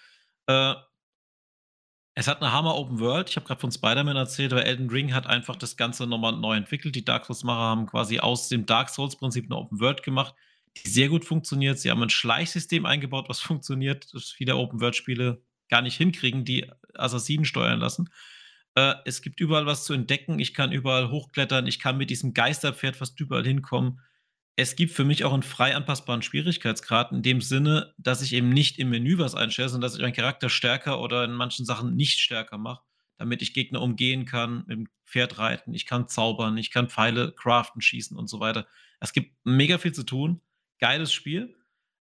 [0.48, 0.76] Äh,
[2.14, 3.30] es hat eine Hammer Open World.
[3.30, 6.56] Ich habe gerade von Spider-Man erzählt, aber Elden Ring hat einfach das Ganze nochmal neu
[6.56, 6.96] entwickelt.
[6.96, 10.36] Die Dark Souls-Macher haben quasi aus dem Dark Souls-Prinzip eine Open World gemacht,
[10.78, 11.80] die sehr gut funktioniert.
[11.80, 16.70] Sie haben ein Schleichsystem eingebaut, was funktioniert, das viele Open World-Spiele gar nicht hinkriegen, die
[16.96, 18.10] Assassinen steuern lassen.
[18.76, 20.40] Äh, es gibt überall was zu entdecken.
[20.40, 21.66] Ich kann überall hochklettern.
[21.68, 24.02] Ich kann mit diesem Geisterpferd fast überall hinkommen.
[24.56, 28.50] Es gibt für mich auch einen frei anpassbaren Schwierigkeitsgrad in dem Sinne, dass ich eben
[28.50, 31.96] nicht im Menü was einstelle, sondern dass ich meinen Charakter stärker oder in manchen Sachen
[31.96, 32.84] nicht stärker mache,
[33.18, 37.34] damit ich Gegner umgehen kann, mit dem Pferd reiten, ich kann zaubern, ich kann Pfeile
[37.34, 38.68] craften, schießen und so weiter.
[39.00, 40.42] Es gibt mega viel zu tun.
[40.80, 41.56] Geiles Spiel.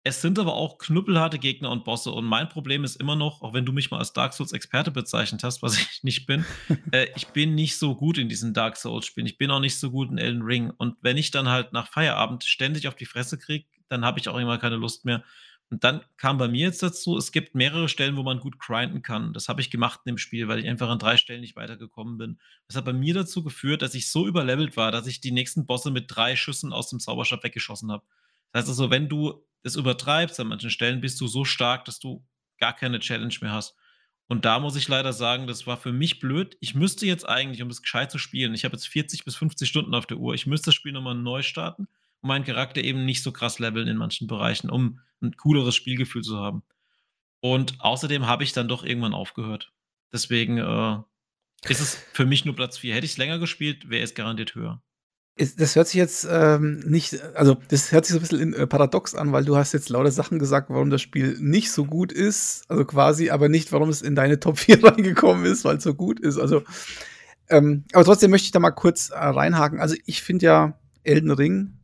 [0.07, 2.11] Es sind aber auch knüppelharte Gegner und Bosse.
[2.11, 5.43] Und mein Problem ist immer noch, auch wenn du mich mal als Dark Souls-Experte bezeichnet
[5.43, 6.45] hast, was ich nicht bin,
[6.93, 9.27] äh, ich bin nicht so gut in diesen Dark Souls-Spielen.
[9.27, 10.71] Ich bin auch nicht so gut in Elden Ring.
[10.71, 14.29] Und wenn ich dann halt nach Feierabend ständig auf die Fresse kriege, dann habe ich
[14.29, 15.25] auch immer keine Lust mehr.
[15.71, 19.01] Und dann kam bei mir jetzt dazu, es gibt mehrere Stellen, wo man gut grinden
[19.01, 19.33] kann.
[19.33, 22.19] Das habe ich gemacht in dem Spiel, weil ich einfach an drei Stellen nicht weitergekommen
[22.19, 22.39] bin.
[22.69, 25.65] Das hat bei mir dazu geführt, dass ich so überlevelt war, dass ich die nächsten
[25.65, 28.05] Bosse mit drei Schüssen aus dem Zauberstab weggeschossen habe.
[28.53, 31.99] Das heißt also, wenn du es übertreibst an manchen Stellen, bist du so stark, dass
[31.99, 32.25] du
[32.59, 33.75] gar keine Challenge mehr hast.
[34.27, 36.57] Und da muss ich leider sagen, das war für mich blöd.
[36.61, 39.69] Ich müsste jetzt eigentlich, um das gescheit zu spielen, ich habe jetzt 40 bis 50
[39.69, 41.89] Stunden auf der Uhr, ich müsste das Spiel nochmal neu starten
[42.21, 46.23] und meinen Charakter eben nicht so krass leveln in manchen Bereichen, um ein cooleres Spielgefühl
[46.23, 46.63] zu haben.
[47.41, 49.73] Und außerdem habe ich dann doch irgendwann aufgehört.
[50.13, 50.99] Deswegen äh,
[51.69, 52.95] ist es für mich nur Platz 4.
[52.95, 54.83] Hätte ich es länger gespielt, wäre es garantiert höher.
[55.37, 58.55] Ist, das hört sich jetzt ähm, nicht, also das hört sich so ein bisschen in,
[58.55, 61.85] äh, paradox an, weil du hast jetzt lauter Sachen gesagt, warum das Spiel nicht so
[61.85, 65.79] gut ist, also quasi, aber nicht, warum es in deine Top 4 reingekommen ist, weil
[65.79, 66.39] es so gut ist.
[66.39, 66.63] Also,
[67.49, 69.81] ähm, aber trotzdem möchte ich da mal kurz äh, reinhaken.
[69.81, 71.79] Also ich finde ja Elden Ring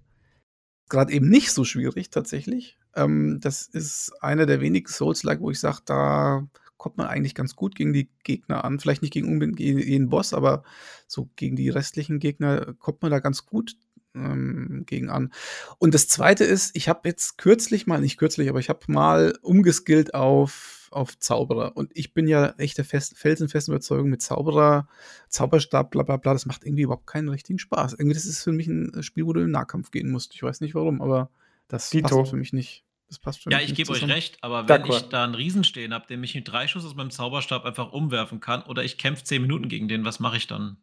[0.88, 2.78] gerade eben nicht so schwierig tatsächlich.
[2.94, 6.46] Ähm, das ist einer der wenigen Souls-like, wo ich sage, da
[6.80, 8.80] kommt man eigentlich ganz gut gegen die Gegner an.
[8.80, 10.64] Vielleicht nicht gegen unbedingt jeden Boss, aber
[11.06, 13.76] so gegen die restlichen Gegner kommt man da ganz gut
[14.14, 15.30] ähm, gegen an.
[15.78, 19.38] Und das zweite ist, ich habe jetzt kürzlich mal, nicht kürzlich, aber ich habe mal
[19.42, 21.76] umgeskillt auf, auf Zauberer.
[21.76, 24.88] Und ich bin ja echt der fest, felsenfesten Überzeugung mit Zauberer,
[25.28, 27.92] Zauberstab, bla bla bla, das macht irgendwie überhaupt keinen richtigen Spaß.
[27.92, 30.34] Irgendwie, das ist für mich ein Spiel, wo du im Nahkampf gehen musst.
[30.34, 31.30] Ich weiß nicht warum, aber
[31.68, 32.16] das Dito.
[32.16, 32.84] passt für mich nicht.
[33.10, 35.92] Das passt für Ja, ich gebe euch recht, aber wenn ich da einen Riesen stehen
[35.92, 39.24] habe, den mich mit drei Schuss aus meinem Zauberstab einfach umwerfen kann, oder ich kämpfe
[39.24, 40.76] zehn Minuten gegen den, was mache ich dann?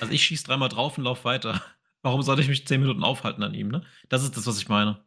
[0.00, 1.62] Also ich schieße dreimal drauf und laufe weiter.
[2.02, 3.82] Warum sollte ich mich zehn Minuten aufhalten an ihm, ne?
[4.08, 5.04] Das ist das, was ich meine.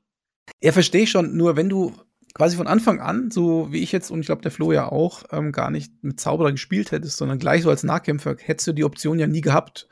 [0.61, 1.35] Ja, verstehe ich schon.
[1.35, 1.95] Nur wenn du
[2.35, 5.23] quasi von Anfang an, so wie ich jetzt und ich glaube der Flo ja auch,
[5.31, 8.83] ähm, gar nicht mit Zauberer gespielt hättest, sondern gleich so als Nahkämpfer, hättest du die
[8.83, 9.87] Option ja nie gehabt.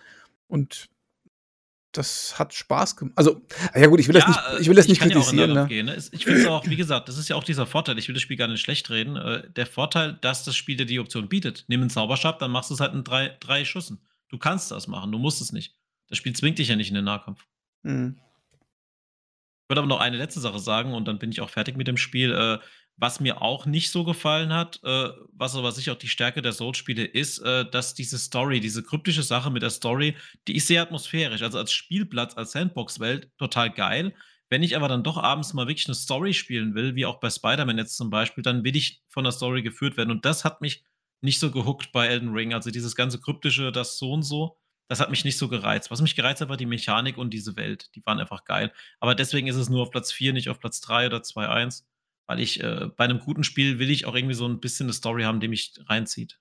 [0.48, 0.90] Und
[1.98, 3.18] das hat Spaß gemacht.
[3.18, 3.41] Also,
[3.76, 5.50] ja gut, ich will das nicht, ich will das nicht kann ja auch in kritisieren.
[5.54, 5.76] Nahkampf Ne?
[5.76, 5.98] gehen, ne?
[6.12, 7.98] Ich finde es auch, wie gesagt, das ist ja auch dieser Vorteil.
[7.98, 9.16] Ich will das Spiel gar nicht schlecht reden.
[9.16, 11.66] Äh, Der Vorteil, dass das Spiel dir die Option bietet.
[11.68, 14.02] Nimm einen Zauberstab, dann machst du es halt in drei, drei Schüssen.
[14.30, 15.76] Du kannst das machen, du musst es nicht.
[16.10, 17.46] Das Spiel zwingt dich ja nicht in den Nahkampf.
[17.84, 18.18] Hm.
[19.64, 21.88] Ich würde aber noch eine letzte Sache sagen und dann bin ich auch fertig mit
[21.88, 22.34] dem Spiel.
[22.98, 26.54] Was mir auch nicht so gefallen hat, äh, was aber sicher auch die Stärke der
[26.54, 30.16] Souls-Spiele ist, äh, dass diese Story, diese kryptische Sache mit der Story,
[30.48, 31.41] die ist sehr atmosphärisch.
[31.41, 34.14] Also als Spielplatz, als Sandbox-Welt total geil.
[34.50, 37.30] Wenn ich aber dann doch abends mal wirklich eine Story spielen will, wie auch bei
[37.30, 40.12] Spider-Man jetzt zum Beispiel, dann will ich von der Story geführt werden.
[40.12, 40.84] Und das hat mich
[41.22, 42.54] nicht so gehuckt bei Elden Ring.
[42.54, 45.89] Also dieses ganze kryptische, das so und so, das hat mich nicht so gereizt.
[45.91, 47.89] Was mich gereizt hat, war die Mechanik und diese Welt.
[47.96, 48.72] Die waren einfach geil.
[49.00, 51.84] Aber deswegen ist es nur auf Platz 4, nicht auf Platz 3 oder 2-1.
[52.28, 54.94] Weil ich äh, bei einem guten Spiel will ich auch irgendwie so ein bisschen eine
[54.94, 56.40] Story haben, die mich reinzieht.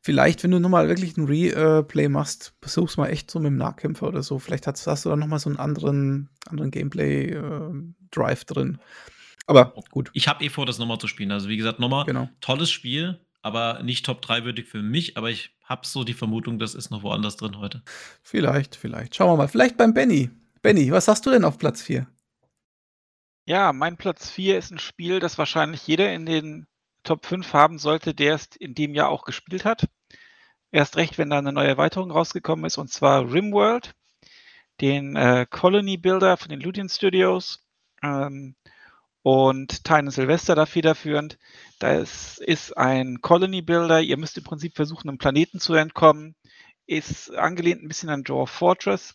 [0.00, 4.06] Vielleicht, wenn du nochmal wirklich ein Replay machst, versuch's mal echt so mit dem Nahkämpfer
[4.06, 4.38] oder so.
[4.38, 8.78] Vielleicht hast, hast du dann nochmal so einen anderen, anderen Gameplay-Drive drin.
[9.46, 11.32] Aber gut, Ich habe eh vor, das nochmal zu spielen.
[11.32, 12.28] Also wie gesagt, nochmal genau.
[12.40, 15.16] tolles Spiel, aber nicht Top 3 würdig für mich.
[15.16, 17.82] Aber ich habe so die Vermutung, das ist noch woanders drin heute.
[18.22, 19.16] Vielleicht, vielleicht.
[19.16, 19.48] Schauen wir mal.
[19.48, 20.30] Vielleicht beim Benny.
[20.62, 22.06] Benny, was hast du denn auf Platz 4?
[23.46, 26.66] Ja, mein Platz 4 ist ein Spiel, das wahrscheinlich jeder in den
[27.02, 29.86] Top 5 haben sollte, der es in dem Jahr auch gespielt hat.
[30.70, 33.94] Erst recht, wenn da eine neue Erweiterung rausgekommen ist, und zwar RimWorld,
[34.80, 37.66] den äh, Colony Builder von den Ludian Studios
[38.02, 38.56] ähm,
[39.22, 41.38] und Tyne Sylvester da federführend.
[41.78, 44.00] Das ist ein Colony Builder.
[44.00, 46.34] Ihr müsst im Prinzip versuchen, einem Planeten zu entkommen.
[46.86, 49.14] Ist angelehnt ein bisschen an Dwarf Fortress.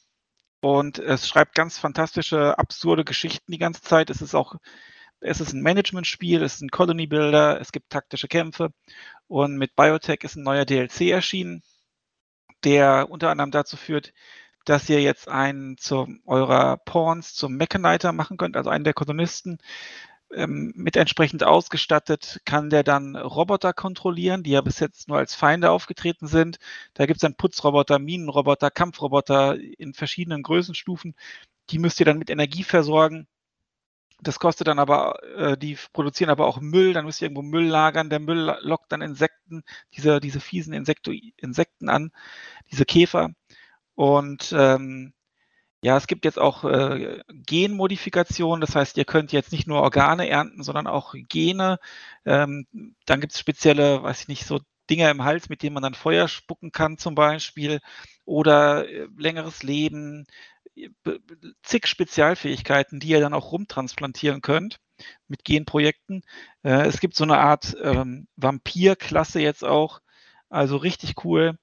[0.61, 4.09] Und es schreibt ganz fantastische, absurde Geschichten die ganze Zeit.
[4.09, 4.55] Es ist auch,
[5.21, 8.73] es ist ein Management-Spiel, es ist ein Colony Builder, es gibt taktische Kämpfe.
[9.27, 11.63] Und mit Biotech ist ein neuer DLC erschienen,
[12.63, 14.13] der unter anderem dazu führt,
[14.65, 19.59] dass ihr jetzt einen zu eurer Pawns zum Mechaniter machen könnt, also einen der Kolonisten.
[20.31, 25.33] Ähm, mit entsprechend ausgestattet kann der dann Roboter kontrollieren, die ja bis jetzt nur als
[25.33, 26.59] Feinde aufgetreten sind.
[26.93, 31.15] Da gibt es dann Putzroboter, Minenroboter, Kampfroboter in verschiedenen Größenstufen.
[31.71, 33.27] Die müsst ihr dann mit Energie versorgen.
[34.21, 37.65] Das kostet dann aber, äh, die produzieren aber auch Müll, dann müsst ihr irgendwo Müll
[37.67, 38.09] lagern.
[38.09, 39.63] Der Müll lockt dann Insekten,
[39.95, 42.11] diese, diese fiesen Insekto Insekten an,
[42.71, 43.31] diese Käfer.
[43.95, 45.13] Und ähm,
[45.81, 50.27] ja, es gibt jetzt auch äh, Genmodifikationen, das heißt, ihr könnt jetzt nicht nur Organe
[50.27, 51.79] ernten, sondern auch Gene.
[52.25, 52.67] Ähm,
[53.05, 54.59] dann gibt es spezielle, weiß ich nicht, so
[54.89, 57.79] Dinger im Hals, mit denen man dann Feuer spucken kann zum Beispiel
[58.25, 60.25] oder äh, längeres Leben,
[60.75, 60.89] äh,
[61.63, 64.79] zig Spezialfähigkeiten, die ihr dann auch rumtransplantieren könnt
[65.27, 66.23] mit Genprojekten.
[66.63, 70.01] Äh, es gibt so eine Art ähm, Vampir-Klasse jetzt auch,
[70.49, 71.57] also richtig cool.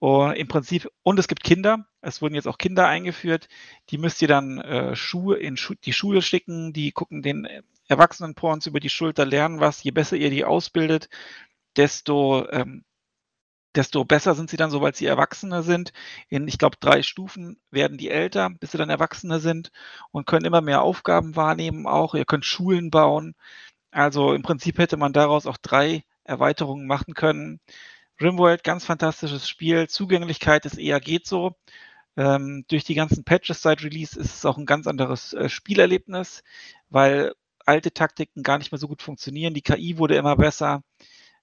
[0.00, 3.48] Und im Prinzip, und es gibt Kinder, es wurden jetzt auch Kinder eingeführt,
[3.90, 7.62] die müsst ihr dann äh, Schuhe in Schu die Schule schicken, die gucken den äh,
[7.88, 9.82] Erwachsenen-Porns über die Schulter, lernen was.
[9.82, 11.10] Je besser ihr die ausbildet,
[11.76, 12.84] desto, ähm,
[13.74, 15.92] desto besser sind sie dann, sobald sie Erwachsene sind.
[16.28, 19.70] In, ich glaube, drei Stufen werden die älter, bis sie dann Erwachsene sind
[20.12, 22.14] und können immer mehr Aufgaben wahrnehmen auch.
[22.14, 23.34] Ihr könnt Schulen bauen.
[23.90, 27.60] Also im Prinzip hätte man daraus auch drei Erweiterungen machen können.
[28.20, 29.88] RimWorld, ganz fantastisches Spiel.
[29.88, 31.56] Zugänglichkeit ist eher geht so.
[32.16, 36.42] Ähm, durch die ganzen Patches seit Release ist es auch ein ganz anderes äh, Spielerlebnis,
[36.90, 39.54] weil alte Taktiken gar nicht mehr so gut funktionieren.
[39.54, 40.82] Die KI wurde immer besser.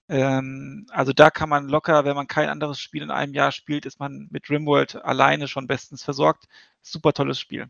[0.08, 3.86] Ähm, also da kann man locker, wenn man kein anderes Spiel in einem Jahr spielt,
[3.86, 6.44] ist man mit Rimworld alleine schon bestens versorgt.
[6.82, 7.68] Super tolles Spiel.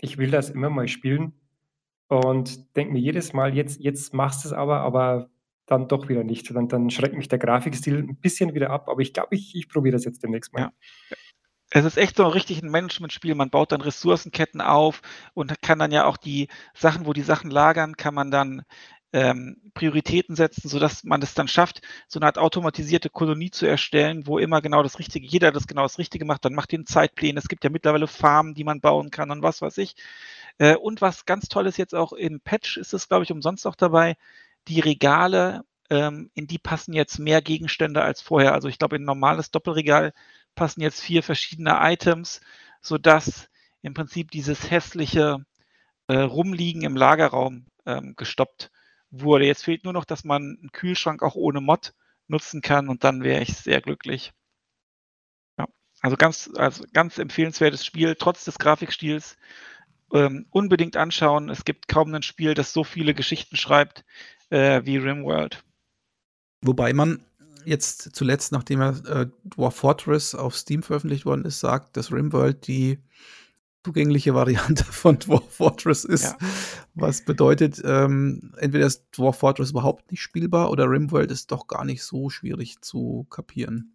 [0.00, 1.32] Ich will das immer mal spielen
[2.08, 5.30] und denke mir jedes Mal, jetzt, jetzt machst du es aber, aber
[5.68, 6.54] dann doch wieder nicht.
[6.54, 9.68] Dann, dann schreckt mich der Grafikstil ein bisschen wieder ab, aber ich glaube, ich, ich
[9.68, 10.60] probiere das jetzt demnächst mal.
[10.62, 10.72] Ja.
[11.70, 13.34] Es ist echt so ein Management-Spiel.
[13.34, 15.02] Man baut dann Ressourcenketten auf
[15.34, 18.62] und kann dann ja auch die Sachen, wo die Sachen lagern, kann man dann
[19.12, 24.26] ähm, Prioritäten setzen, sodass man es dann schafft, so eine Art automatisierte Kolonie zu erstellen,
[24.26, 27.38] wo immer genau das Richtige, jeder das genau das Richtige macht, dann macht den Zeitpläne.
[27.38, 29.94] Es gibt ja mittlerweile Farmen, die man bauen kann und was weiß ich.
[30.58, 33.66] Äh, und was ganz toll ist jetzt auch im Patch, ist es, glaube ich, umsonst
[33.66, 34.16] auch dabei,
[34.68, 38.52] die Regale, ähm, in die passen jetzt mehr Gegenstände als vorher.
[38.52, 40.12] Also ich glaube, in ein normales Doppelregal
[40.54, 42.40] passen jetzt vier verschiedene Items,
[42.80, 43.48] sodass
[43.82, 45.44] im Prinzip dieses hässliche
[46.08, 48.70] äh, Rumliegen im Lagerraum ähm, gestoppt
[49.10, 49.46] wurde.
[49.46, 51.94] Jetzt fehlt nur noch, dass man einen Kühlschrank auch ohne Mod
[52.26, 54.32] nutzen kann und dann wäre ich sehr glücklich.
[55.58, 55.66] Ja,
[56.02, 59.36] also ganz, also ganz empfehlenswertes Spiel, trotz des Grafikstils.
[60.10, 61.50] Ähm, unbedingt anschauen.
[61.50, 64.06] Es gibt kaum ein Spiel, das so viele Geschichten schreibt
[64.50, 65.64] äh, wie Rimworld.
[66.62, 67.22] Wobei man
[67.64, 72.66] jetzt zuletzt, nachdem er äh, Dwarf Fortress auf Steam veröffentlicht worden ist, sagt, dass Rimworld
[72.66, 72.98] die
[73.84, 76.24] zugängliche Variante von Dwarf Fortress ist.
[76.24, 76.38] Ja.
[76.94, 81.84] Was bedeutet, ähm, entweder ist Dwarf Fortress überhaupt nicht spielbar oder Rimworld ist doch gar
[81.84, 83.94] nicht so schwierig zu kapieren.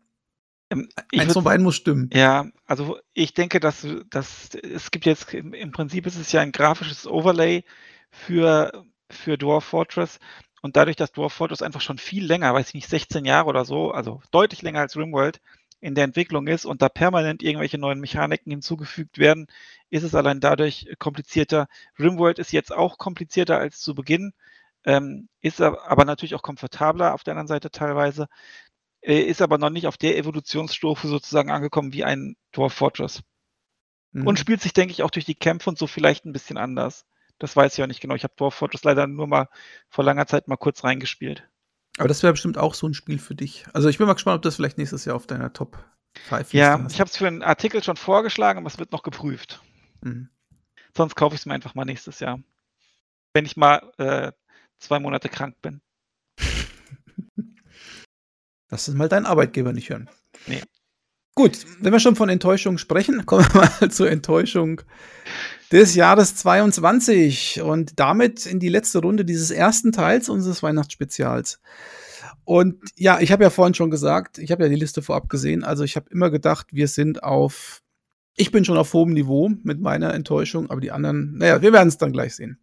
[0.70, 2.10] Ähm, Eins von beiden muss stimmen.
[2.14, 6.52] Ja, also ich denke, dass, dass es gibt jetzt, im Prinzip ist es ja ein
[6.52, 7.64] grafisches Overlay
[8.10, 10.20] für, für Dwarf Fortress.
[10.62, 13.66] Und dadurch, dass Dwarf Fortress einfach schon viel länger, weiß ich nicht, 16 Jahre oder
[13.66, 15.42] so, also deutlich länger als Rimworld,
[15.84, 19.48] in der Entwicklung ist und da permanent irgendwelche neuen Mechaniken hinzugefügt werden,
[19.90, 21.68] ist es allein dadurch komplizierter.
[22.00, 24.32] Rimworld ist jetzt auch komplizierter als zu Beginn,
[24.86, 28.28] ähm, ist aber natürlich auch komfortabler auf der anderen Seite teilweise,
[29.02, 33.22] äh, ist aber noch nicht auf der Evolutionsstufe sozusagen angekommen wie ein Dwarf Fortress.
[34.14, 34.26] Mhm.
[34.26, 37.06] Und spielt sich, denke ich, auch durch die Kämpfe und so vielleicht ein bisschen anders.
[37.44, 38.16] Das weiß ich auch nicht genau.
[38.16, 39.50] Ich habe Dwarf Fortress leider nur mal
[39.90, 41.46] vor langer Zeit mal kurz reingespielt.
[41.98, 43.66] Aber das wäre bestimmt auch so ein Spiel für dich.
[43.74, 45.78] Also ich bin mal gespannt, ob das vielleicht nächstes Jahr auf deiner Top
[46.30, 46.54] 5 ist.
[46.54, 49.62] Ja, ich habe es für einen Artikel schon vorgeschlagen, aber es wird noch geprüft.
[50.00, 50.30] Mhm.
[50.96, 52.40] Sonst kaufe ich es mir einfach mal nächstes Jahr.
[53.34, 54.32] Wenn ich mal äh,
[54.80, 55.82] zwei Monate krank bin.
[58.70, 60.10] Lass es mal deinen Arbeitgeber nicht hören.
[60.48, 60.62] Nee.
[61.36, 64.82] Gut, wenn wir schon von Enttäuschung sprechen, kommen wir mal zur Enttäuschung
[65.72, 71.60] des Jahres 22 und damit in die letzte Runde dieses ersten Teils unseres Weihnachtsspezials.
[72.46, 75.64] Und ja, ich habe ja vorhin schon gesagt, ich habe ja die Liste vorab gesehen,
[75.64, 77.82] also ich habe immer gedacht, wir sind auf,
[78.36, 81.88] ich bin schon auf hohem Niveau mit meiner Enttäuschung, aber die anderen, naja, wir werden
[81.88, 82.60] es dann gleich sehen.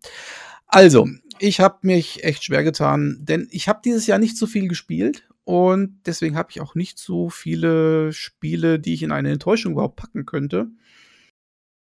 [0.66, 1.08] Also,
[1.40, 5.26] ich habe mich echt schwer getan, denn ich habe dieses Jahr nicht so viel gespielt
[5.44, 9.96] und deswegen habe ich auch nicht so viele Spiele, die ich in eine Enttäuschung überhaupt
[9.96, 10.70] packen könnte.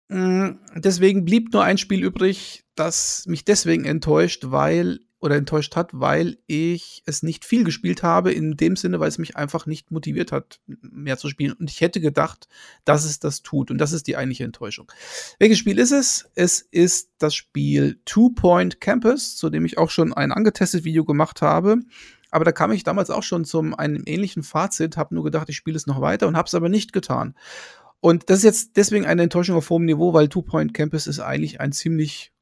[0.08, 5.90] Mm, deswegen blieb nur ein Spiel übrig, das mich deswegen enttäuscht, weil oder enttäuscht hat,
[5.92, 9.90] weil ich es nicht viel gespielt habe, in dem Sinne, weil es mich einfach nicht
[9.90, 11.52] motiviert hat, mehr zu spielen.
[11.52, 12.48] Und ich hätte gedacht,
[12.86, 13.70] dass es das tut.
[13.70, 14.90] Und das ist die eigentliche Enttäuschung.
[15.38, 16.30] Welches Spiel ist es?
[16.34, 21.04] Es ist das Spiel Two Point Campus, zu dem ich auch schon ein angetestet Video
[21.04, 21.80] gemacht habe.
[22.30, 25.56] Aber da kam ich damals auch schon zum einem ähnlichen Fazit, habe nur gedacht, ich
[25.56, 27.34] spiele es noch weiter und habe es aber nicht getan.
[28.00, 31.20] Und das ist jetzt deswegen eine Enttäuschung auf hohem Niveau, weil Two Point Campus ist
[31.20, 32.32] eigentlich ein ziemlich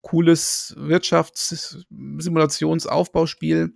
[0.00, 3.74] cooles Wirtschaftssimulationsaufbauspiel.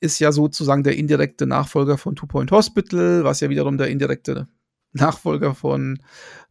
[0.00, 4.46] Ist ja sozusagen der indirekte Nachfolger von Two Point Hospital, was ja wiederum der indirekte
[4.92, 5.98] Nachfolger von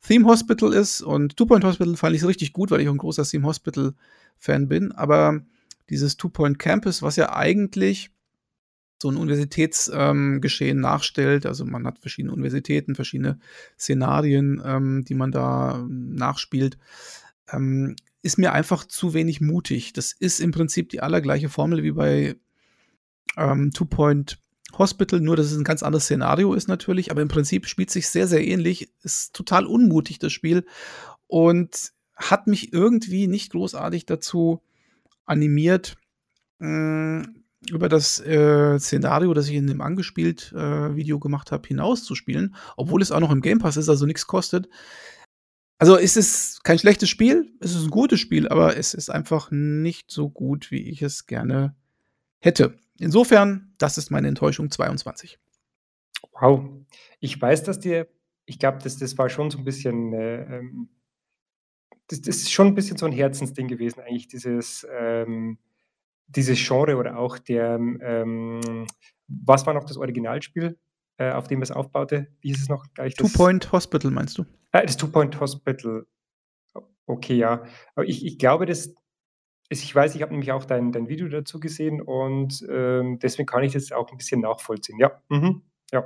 [0.05, 1.01] Theme Hospital ist.
[1.01, 3.93] Und Two Point Hospital fand ich richtig gut, weil ich auch ein großer Theme Hospital
[4.37, 4.91] Fan bin.
[4.91, 5.39] Aber
[5.89, 8.11] dieses Two Point Campus, was ja eigentlich
[9.01, 11.45] so ein Universitätsgeschehen ähm, nachstellt.
[11.45, 13.39] Also man hat verschiedene Universitäten, verschiedene
[13.77, 16.77] Szenarien, ähm, die man da nachspielt.
[17.51, 19.93] Ähm, ist mir einfach zu wenig mutig.
[19.93, 22.35] Das ist im Prinzip die allergleiche Formel wie bei
[23.37, 24.39] ähm, Two Point
[24.77, 28.09] Hospital, nur dass es ein ganz anderes Szenario ist natürlich, aber im Prinzip spielt sich
[28.09, 28.91] sehr, sehr ähnlich.
[29.01, 30.65] Ist total unmutig, das Spiel.
[31.27, 34.61] Und hat mich irgendwie nicht großartig dazu
[35.25, 35.97] animiert,
[36.59, 37.21] mm,
[37.71, 43.01] über das äh, Szenario, das ich in dem angespielt äh, Video gemacht habe, hinauszuspielen, obwohl
[43.01, 44.69] es auch noch im Game Pass ist, also nichts kostet.
[45.79, 49.51] Also ist es kein schlechtes Spiel, es ist ein gutes Spiel, aber es ist einfach
[49.51, 51.75] nicht so gut, wie ich es gerne
[52.39, 52.79] hätte.
[52.99, 55.37] Insofern, das ist meine Enttäuschung 22.
[56.39, 56.69] Wow.
[57.19, 58.07] Ich weiß, dass dir,
[58.45, 60.89] ich glaube, das, das war schon so ein bisschen, äh, ähm,
[62.07, 65.59] das, das, ist schon ein bisschen so ein Herzensding gewesen, eigentlich, dieses ähm,
[66.27, 68.85] dieses Genre oder auch der, ähm,
[69.27, 70.77] was war noch das Originalspiel,
[71.17, 72.27] äh, auf dem es aufbaute?
[72.41, 73.15] Wie hieß es noch gleich?
[73.15, 74.45] Two Point Hospital meinst du?
[74.71, 76.05] Äh, das Two Point Hospital.
[77.05, 77.63] Okay, ja.
[77.95, 78.93] Aber ich, ich glaube, das,
[79.69, 83.63] ich weiß, ich habe nämlich auch dein, dein Video dazu gesehen und ähm, deswegen kann
[83.63, 84.99] ich das auch ein bisschen nachvollziehen.
[84.99, 85.61] Ja, mhm.
[85.91, 86.05] ja.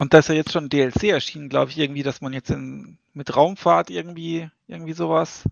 [0.00, 2.98] Und da ist ja jetzt schon DLC erschienen, glaube ich, irgendwie, dass man jetzt in,
[3.14, 5.44] mit Raumfahrt irgendwie, irgendwie sowas.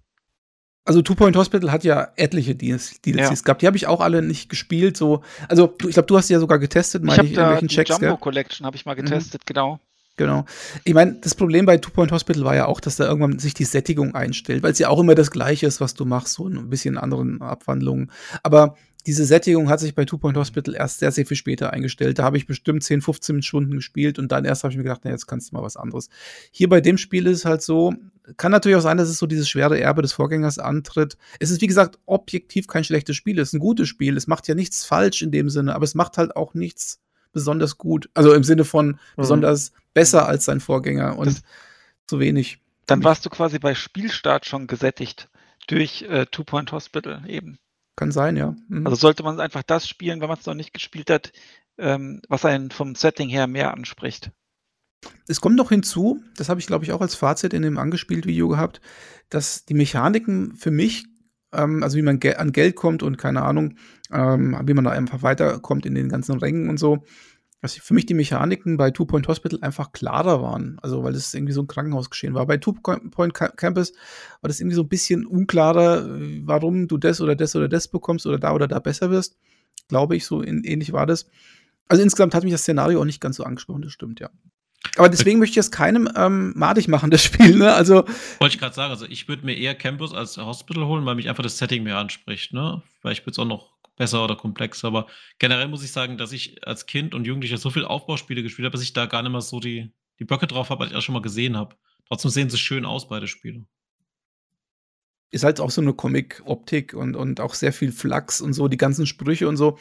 [0.86, 3.28] Also Two Point Hospital hat ja etliche DLCs ja.
[3.30, 3.60] gehabt.
[3.60, 4.96] Die habe ich auch alle nicht gespielt.
[4.96, 7.68] So, also du, ich glaube, du hast ja sogar getestet, meine ich, ich in welchen
[7.68, 7.90] Checks.
[7.90, 9.02] Jumbo Collection habe ich mal mhm.
[9.02, 9.46] getestet, mhm.
[9.46, 9.80] genau.
[10.16, 10.46] Genau.
[10.84, 13.52] Ich meine, das Problem bei Two Point Hospital war ja auch, dass da irgendwann sich
[13.52, 16.48] die Sättigung einstellt, weil es ja auch immer das Gleiche ist, was du machst, so
[16.48, 18.10] ein bisschen anderen Abwandlungen.
[18.42, 22.18] Aber diese Sättigung hat sich bei Two Point Hospital erst sehr, sehr viel später eingestellt.
[22.18, 25.02] Da habe ich bestimmt 10, 15 Stunden gespielt und dann erst habe ich mir gedacht,
[25.04, 26.08] na, jetzt kannst du mal was anderes.
[26.50, 27.94] Hier bei dem Spiel ist es halt so,
[28.36, 31.16] kann natürlich auch sein, dass es so dieses schwere Erbe des Vorgängers antritt.
[31.38, 33.38] Es ist, wie gesagt, objektiv kein schlechtes Spiel.
[33.38, 34.16] Es ist ein gutes Spiel.
[34.16, 37.00] Es macht ja nichts falsch in dem Sinne, aber es macht halt auch nichts
[37.32, 38.08] besonders gut.
[38.14, 38.98] Also im Sinne von mhm.
[39.96, 41.42] Besser als sein Vorgänger und das,
[42.06, 42.58] zu wenig.
[42.84, 45.30] Dann warst du quasi bei Spielstart schon gesättigt
[45.68, 47.58] durch äh, Two Point Hospital eben.
[47.96, 48.54] Kann sein, ja.
[48.68, 48.86] Mhm.
[48.86, 51.32] Also sollte man einfach das spielen, wenn man es noch nicht gespielt hat,
[51.78, 54.30] ähm, was einen vom Setting her mehr anspricht.
[55.28, 58.26] Es kommt noch hinzu, das habe ich glaube ich auch als Fazit in dem angespielt
[58.26, 58.82] Video gehabt,
[59.30, 61.06] dass die Mechaniken für mich,
[61.52, 63.76] ähm, also wie man ge an Geld kommt und keine Ahnung,
[64.12, 67.02] ähm, wie man da einfach weiterkommt in den ganzen Rängen und so,
[67.66, 70.78] dass für mich die Mechaniken bei Two Point Hospital einfach klarer waren.
[70.82, 72.46] Also, weil es irgendwie so ein Krankenhausgeschehen war.
[72.46, 73.92] Bei Two Point Campus
[74.40, 76.06] war das irgendwie so ein bisschen unklarer,
[76.44, 79.36] warum du das oder das oder das bekommst oder da oder da besser wirst.
[79.88, 81.26] Glaube ich, so in, ähnlich war das.
[81.88, 84.30] Also insgesamt hat mich das Szenario auch nicht ganz so angesprochen, das stimmt, ja.
[84.96, 87.72] Aber deswegen möchte ich es keinem ähm, madig machen, das Spiel, ne?
[87.72, 88.04] Also.
[88.38, 91.28] Wollte ich gerade sagen, also ich würde mir eher Campus als Hospital holen, weil mich
[91.28, 92.82] einfach das Setting mehr anspricht, ne?
[93.00, 94.88] Vielleicht wird es auch noch besser oder komplexer.
[94.88, 95.06] Aber
[95.38, 98.72] generell muss ich sagen, dass ich als Kind und Jugendlicher so viel Aufbauspiele gespielt habe,
[98.72, 101.02] dass ich da gar nicht mehr so die, die Böcke drauf habe, als ich auch
[101.02, 101.76] schon mal gesehen habe.
[102.08, 103.64] Trotzdem sehen sie schön aus, beide Spiele.
[105.32, 108.76] Ist halt auch so eine Comic-Optik und, und auch sehr viel Flachs und so, die
[108.76, 109.76] ganzen Sprüche und so.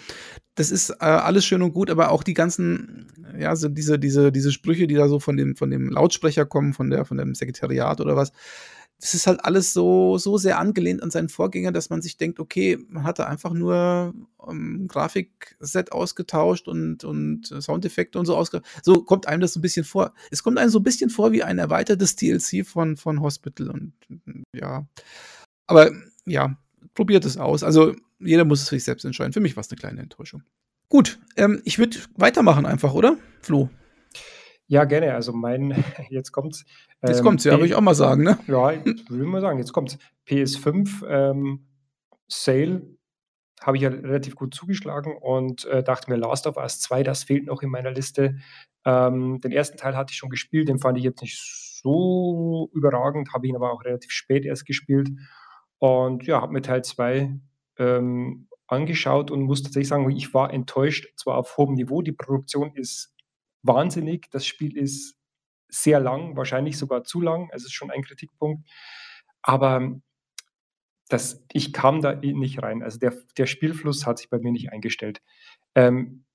[0.55, 3.07] Das ist äh, alles schön und gut, aber auch die ganzen,
[3.37, 6.73] ja, so diese, diese, diese Sprüche, die da so von dem, von dem Lautsprecher kommen,
[6.73, 8.31] von der, von dem Sekretariat oder was,
[9.05, 12.39] das ist halt alles so, so sehr angelehnt an seinen Vorgänger, dass man sich denkt,
[12.39, 14.15] okay, man hatte einfach nur
[14.49, 18.79] ähm, Grafikset ausgetauscht und, und Soundeffekte und so ausgetauscht.
[18.81, 20.15] So kommt einem das so ein bisschen vor.
[20.31, 23.93] Es kommt einem so ein bisschen vor wie ein erweitertes DLC von, von Hospital und
[24.55, 24.87] ja.
[25.67, 25.91] Aber
[26.25, 26.57] ja,
[26.95, 27.61] probiert es aus.
[27.61, 29.33] Also jeder muss es für sich selbst entscheiden.
[29.33, 30.41] Für mich war es eine kleine Enttäuschung.
[30.89, 33.17] Gut, ähm, ich würde weitermachen einfach, oder?
[33.41, 33.69] Flo?
[34.67, 35.13] Ja, gerne.
[35.13, 36.65] Also mein, jetzt kommt's.
[37.05, 38.39] Jetzt ähm, kommt's, ja, würde ich auch mal sagen, ne?
[38.47, 39.97] Ja, würde ich mal sagen, jetzt kommt's.
[40.27, 41.67] PS5 ähm,
[42.27, 42.81] Sale
[43.61, 47.23] habe ich ja relativ gut zugeschlagen und äh, dachte mir, Last of Us 2, das
[47.23, 48.37] fehlt noch in meiner Liste.
[48.85, 51.39] Ähm, den ersten Teil hatte ich schon gespielt, den fand ich jetzt nicht
[51.81, 55.09] so überragend, habe ihn aber auch relativ spät erst gespielt.
[55.79, 57.39] Und ja, habe mir Teil 2
[57.77, 62.71] ähm, angeschaut und muss tatsächlich sagen, ich war enttäuscht, zwar auf hohem Niveau, die Produktion
[62.75, 63.14] ist
[63.65, 64.29] wahnsinnig.
[64.31, 65.15] Das Spiel ist
[65.69, 67.49] sehr lang, wahrscheinlich sogar zu lang.
[67.51, 68.67] Es ist schon ein Kritikpunkt.
[69.41, 69.99] Aber
[71.09, 72.81] das, ich kam da nicht rein.
[72.81, 75.21] Also der, der Spielfluss hat sich bei mir nicht eingestellt.
[75.75, 76.25] Ähm,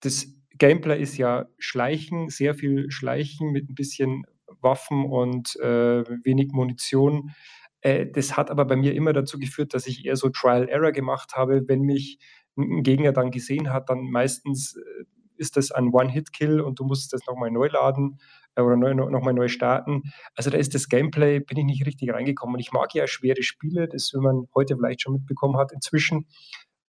[0.00, 4.24] das Gameplay ist ja Schleichen, sehr viel Schleichen mit ein bisschen
[4.60, 7.32] Waffen und äh, wenig Munition.
[7.80, 10.92] Äh, das hat aber bei mir immer dazu geführt, dass ich eher so Trial Error
[10.92, 11.62] gemacht habe.
[11.66, 12.18] Wenn mich
[12.56, 15.04] ein Gegner dann gesehen hat, dann meistens äh,
[15.36, 18.18] ist das ein One-Hit-Kill und du musst das nochmal neu laden
[18.54, 20.02] äh, oder neu, nochmal neu starten.
[20.34, 22.54] Also da ist das Gameplay, bin ich nicht richtig reingekommen.
[22.54, 26.26] Und ich mag ja schwere Spiele, das wie man heute vielleicht schon mitbekommen hat inzwischen.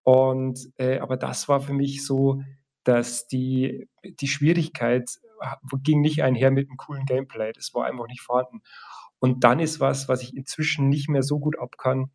[0.04, 2.42] Und äh, aber das war für mich so,
[2.84, 5.10] dass die, die Schwierigkeit
[5.84, 7.52] ging nicht einher mit einem coolen Gameplay.
[7.52, 8.62] Das war einfach nicht vorhanden.
[9.20, 12.12] Und dann ist was, was ich inzwischen nicht mehr so gut ab kann,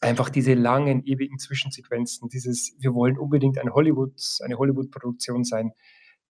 [0.00, 5.72] einfach diese langen, ewigen Zwischensequenzen, dieses, wir wollen unbedingt ein Hollywood, eine Hollywood-Produktion sein,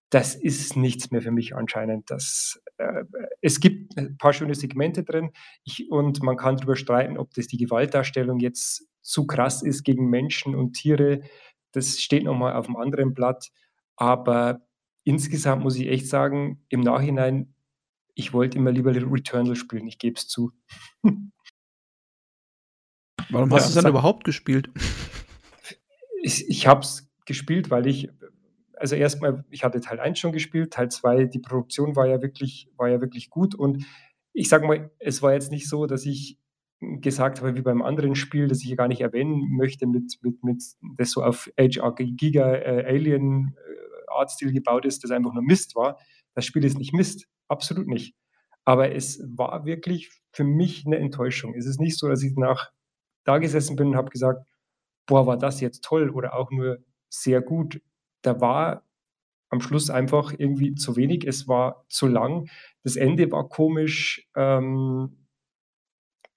[0.09, 2.09] das ist nichts mehr für mich anscheinend.
[2.09, 3.03] Das, äh,
[3.41, 5.31] es gibt ein paar schöne Segmente drin
[5.63, 10.09] ich, und man kann darüber streiten, ob das die Gewaltdarstellung jetzt zu krass ist gegen
[10.09, 11.21] Menschen und Tiere.
[11.73, 13.49] Das steht nochmal auf einem anderen Blatt.
[13.97, 14.61] Aber
[15.03, 17.53] insgesamt muss ich echt sagen, im Nachhinein,
[18.15, 20.51] ich wollte immer lieber Returnal spielen, ich gebe es zu.
[23.29, 24.69] Warum hast ja, du es dann überhaupt gespielt?
[26.21, 28.09] Ich, ich habe es gespielt, weil ich,
[28.75, 32.69] also erstmal, ich hatte Teil 1 schon gespielt, Teil 2, die Produktion war ja wirklich,
[32.77, 33.85] war ja wirklich gut und
[34.33, 36.37] ich sage mal, es war jetzt nicht so, dass ich
[36.79, 40.43] gesagt habe, wie beim anderen Spiel, das ich hier gar nicht erwähnen möchte, mit, mit,
[40.43, 40.63] mit
[40.97, 45.75] das so auf HR Giga äh, Alien äh, Artstil gebaut ist, das einfach nur Mist
[45.75, 45.97] war.
[46.35, 48.15] Das Spiel ist nicht Mist, absolut nicht.
[48.63, 51.55] Aber es war wirklich für mich eine Enttäuschung.
[51.55, 52.71] Es ist nicht so, dass ich nach
[53.27, 54.45] da gesessen bin und habe gesagt,
[55.05, 57.81] boah, war das jetzt toll oder auch nur sehr gut.
[58.21, 58.83] Da war
[59.49, 61.25] am Schluss einfach irgendwie zu wenig.
[61.25, 62.49] Es war zu lang.
[62.83, 64.27] Das Ende war komisch.
[64.35, 65.25] Ähm,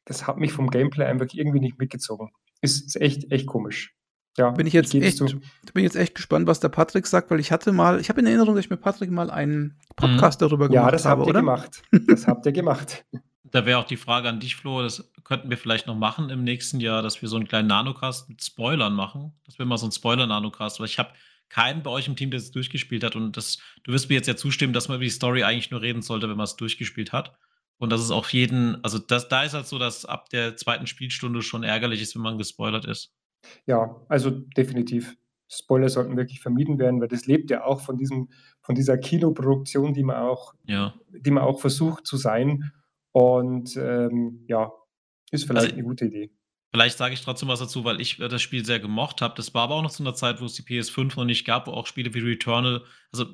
[0.04, 2.30] das hat mich vom Gameplay einfach irgendwie nicht mitgezogen.
[2.62, 3.94] Ist, ist echt, echt komisch.
[4.36, 5.26] Ja, bin ich jetzt ich echt, zu.
[5.74, 8.26] bin jetzt echt gespannt, was der Patrick sagt, weil ich hatte mal, ich habe in
[8.26, 10.46] Erinnerung, dass ich mit Patrick mal einen Podcast mhm.
[10.46, 10.86] darüber gemacht habe.
[10.86, 11.82] Ja, das habt ihr gemacht.
[12.06, 13.04] Das habt ihr gemacht.
[13.50, 16.44] Da wäre auch die Frage an dich, Flo, das könnten wir vielleicht noch machen im
[16.44, 19.32] nächsten Jahr, dass wir so einen kleinen Nanocast mit Spoilern machen.
[19.44, 21.10] Das wäre mal so ein Spoiler-Nanocast, weil ich habe
[21.48, 23.16] keinen bei euch im Team, der es durchgespielt hat.
[23.16, 25.82] Und das, du wirst mir jetzt ja zustimmen, dass man über die Story eigentlich nur
[25.82, 27.36] reden sollte, wenn man es durchgespielt hat.
[27.78, 30.86] Und das ist auf jeden, also das, da ist halt so, dass ab der zweiten
[30.86, 33.12] Spielstunde schon ärgerlich ist, wenn man gespoilert ist.
[33.66, 35.16] Ja, also definitiv.
[35.48, 38.28] Spoiler sollten wirklich vermieden werden, weil das lebt ja auch von diesem,
[38.60, 40.94] von dieser Kinoproduktion, die man auch, ja.
[41.08, 42.70] die man auch versucht zu sein.
[43.12, 44.72] Und ähm, ja,
[45.30, 46.30] ist vielleicht also, eine gute Idee.
[46.72, 49.34] Vielleicht sage ich trotzdem was dazu, weil ich äh, das Spiel sehr gemocht habe.
[49.36, 51.66] Das war aber auch noch zu einer Zeit, wo es die PS5 noch nicht gab,
[51.66, 53.24] wo auch Spiele wie Returnal, also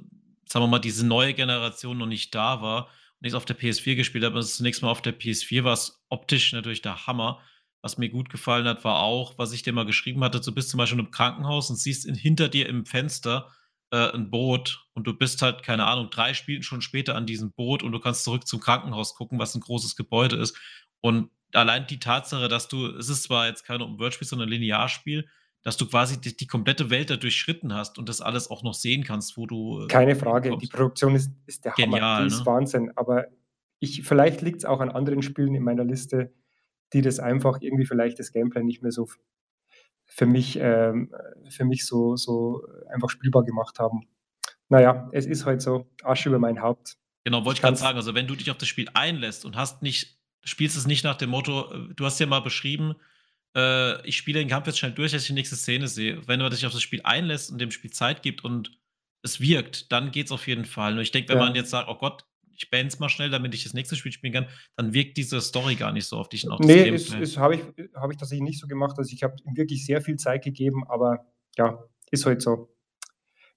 [0.47, 3.59] sagen wir mal, diese neue Generation noch nicht da war und ich es auf der
[3.59, 4.37] PS4 gespielt habe.
[4.37, 7.41] Also zunächst mal auf der PS4 war es optisch natürlich der Hammer.
[7.83, 10.71] Was mir gut gefallen hat, war auch, was ich dir mal geschrieben hatte, du bist
[10.71, 13.53] zum Beispiel im Krankenhaus und siehst in, hinter dir im Fenster
[13.91, 17.53] äh, ein Boot und du bist halt, keine Ahnung, drei Spiele schon später an diesem
[17.53, 20.57] Boot und du kannst zurück zum Krankenhaus gucken, was ein großes Gebäude ist.
[21.01, 25.27] Und allein die Tatsache, dass du, es ist zwar jetzt kein Open-World-Spiel, sondern ein Linearspiel,
[25.63, 28.75] dass du quasi die, die, komplette Welt da durchschritten hast und das alles auch noch
[28.75, 29.83] sehen kannst, wo du.
[29.83, 30.65] Äh, Keine Frage, kommst.
[30.65, 32.47] die Produktion ist, ist der Genial, Hammer, die ist ne?
[32.47, 32.93] Wahnsinn.
[32.95, 33.27] Aber
[33.81, 36.33] ich, vielleicht liegt es auch an anderen Spielen in meiner Liste,
[36.93, 39.09] die das einfach irgendwie vielleicht das Gameplay nicht mehr so
[40.07, 41.13] für mich, ähm,
[41.51, 44.09] für mich so, so einfach spielbar gemacht haben.
[44.69, 46.97] Naja, es ist halt so, Asche über mein Haupt.
[47.25, 49.83] Genau, wollte ich gerade sagen, also wenn du dich auf das Spiel einlässt und hast
[49.83, 52.95] nicht spielst es nicht nach dem Motto, äh, du hast ja mal beschrieben,
[53.55, 56.27] äh, ich spiele den Kampf jetzt schnell durch, dass ich die nächste Szene sehe.
[56.27, 58.71] Wenn du dich auf das Spiel einlässt und dem Spiel Zeit gibt und
[59.23, 60.95] es wirkt, dann geht es auf jeden Fall.
[60.95, 61.45] Nur ich denke, wenn ja.
[61.45, 62.25] man jetzt sagt, oh Gott,
[62.57, 64.47] ich beende es mal schnell, damit ich das nächste Spiel spielen kann,
[64.77, 66.49] dann wirkt diese Story gar nicht so auf dich.
[66.49, 67.63] Und nee, ist, ist, habe ich,
[67.95, 68.97] hab ich tatsächlich nicht so gemacht.
[68.99, 71.27] Also ich habe ihm wirklich sehr viel Zeit gegeben, aber
[71.57, 71.79] ja,
[72.11, 72.73] ist halt so.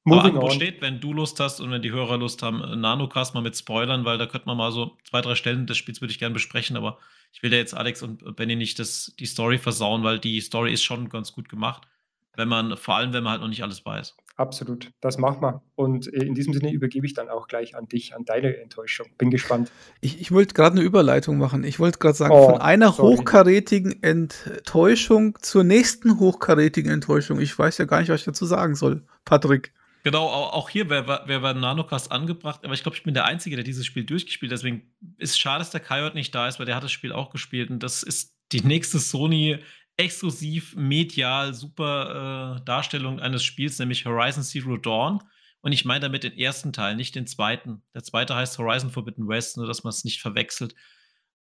[0.06, 3.36] Moving Aber steht, wenn du Lust hast und wenn die Hörer Lust haben, äh, Nanocast
[3.36, 6.12] mal mit Spoilern, weil da könnte man mal so zwei, drei Stellen des Spiels würde
[6.12, 7.00] ich gerne besprechen, aber
[7.32, 10.74] ich will ja jetzt Alex und Benny nicht das, die Story versauen, weil die Story
[10.74, 11.88] ist schon ganz gut gemacht,
[12.36, 14.16] wenn man, vor allem wenn man halt noch nicht alles weiß.
[14.40, 15.62] Absolut, das machen wir.
[15.76, 19.08] Und äh, in diesem Sinne übergebe ich dann auch gleich an dich, an deine Enttäuschung.
[19.18, 19.70] Bin gespannt.
[20.00, 21.66] Ich, ich wollte gerade eine Überleitung machen.
[21.66, 23.18] Ich wollte gerade sagen, oh, von einer sorry.
[23.18, 27.42] hochkarätigen Enttäuschung zur nächsten hochkarätigen Enttäuschung.
[27.42, 29.74] Ich weiß ja gar nicht, was ich dazu sagen soll, Patrick.
[30.06, 33.58] Genau, auch hier wäre wär, wär Nanocast angebracht, aber ich glaube, ich bin der Einzige,
[33.58, 34.60] der dieses Spiel durchgespielt hat.
[34.60, 34.84] Deswegen
[35.18, 37.12] ist es schade, dass der Kai heute nicht da ist, weil der hat das Spiel
[37.12, 37.72] auch gespielt.
[37.72, 39.60] Und das ist die nächste Sony
[40.00, 45.22] exklusiv medial super äh, Darstellung eines Spiels, nämlich Horizon Zero Dawn.
[45.62, 47.84] Und ich meine damit den ersten Teil, nicht den zweiten.
[47.94, 50.74] Der zweite heißt Horizon Forbidden West, nur dass man es nicht verwechselt.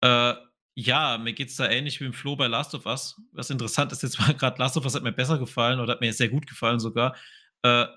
[0.01, 0.35] Äh,
[0.73, 3.21] ja, mir geht es da ähnlich wie im Flo bei Last of Us.
[3.33, 6.01] Was interessant ist, jetzt war gerade Last of Us hat mir besser gefallen oder hat
[6.01, 7.15] mir sehr gut gefallen sogar.
[7.61, 7.87] Äh,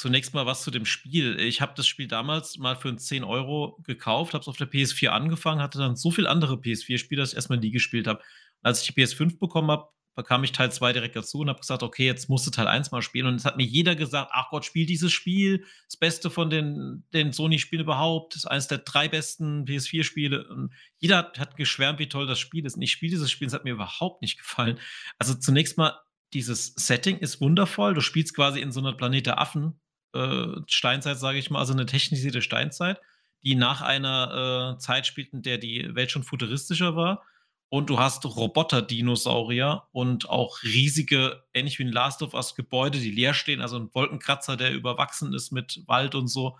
[0.00, 1.38] Zunächst mal was zu dem Spiel.
[1.38, 5.08] Ich habe das Spiel damals mal für 10 Euro gekauft, habe es auf der PS4
[5.08, 8.22] angefangen, hatte dann so viele andere PS4-Spiele, dass ich erstmal nie gespielt habe.
[8.62, 11.82] Als ich die PS5 bekommen habe, bekam ich Teil 2 direkt dazu und habe gesagt,
[11.82, 13.26] okay, jetzt musst du Teil 1 mal spielen.
[13.26, 15.64] Und es hat mir jeder gesagt, ach Gott, spiel dieses Spiel.
[15.86, 18.34] Das Beste von den, den Sony-Spielen überhaupt.
[18.34, 20.48] Das ist eines der drei besten PS4-Spiele.
[20.48, 22.76] Und jeder hat, hat geschwärmt, wie toll das Spiel ist.
[22.76, 24.78] Und ich spiele dieses Spiel, es hat mir überhaupt nicht gefallen.
[25.18, 25.98] Also zunächst mal,
[26.32, 27.94] dieses Setting ist wundervoll.
[27.94, 29.80] Du spielst quasi in so einer Planet der Affen
[30.12, 33.00] äh, Steinzeit, sage ich mal, also eine technisierte Steinzeit,
[33.42, 37.24] die nach einer äh, Zeit spielt, in der die Welt schon futuristischer war.
[37.70, 43.12] Und du hast Roboter-Dinosaurier und auch riesige, ähnlich wie in Last of Us, Gebäude, die
[43.12, 46.58] leer stehen, also ein Wolkenkratzer, der überwachsen ist mit Wald und so.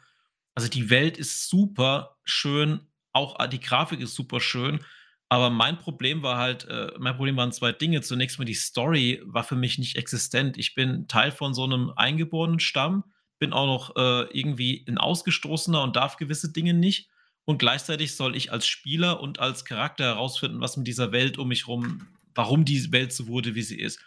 [0.54, 4.80] Also die Welt ist super schön, auch die Grafik ist super schön.
[5.28, 8.02] Aber mein Problem war halt, äh, mein Problem waren zwei Dinge.
[8.02, 10.58] Zunächst mal die Story war für mich nicht existent.
[10.58, 13.04] Ich bin Teil von so einem eingeborenen Stamm,
[13.38, 17.10] bin auch noch äh, irgendwie ein Ausgestoßener und darf gewisse Dinge nicht.
[17.50, 21.48] Und gleichzeitig soll ich als Spieler und als Charakter herausfinden, was mit dieser Welt um
[21.48, 23.98] mich herum, warum die Welt so wurde, wie sie ist.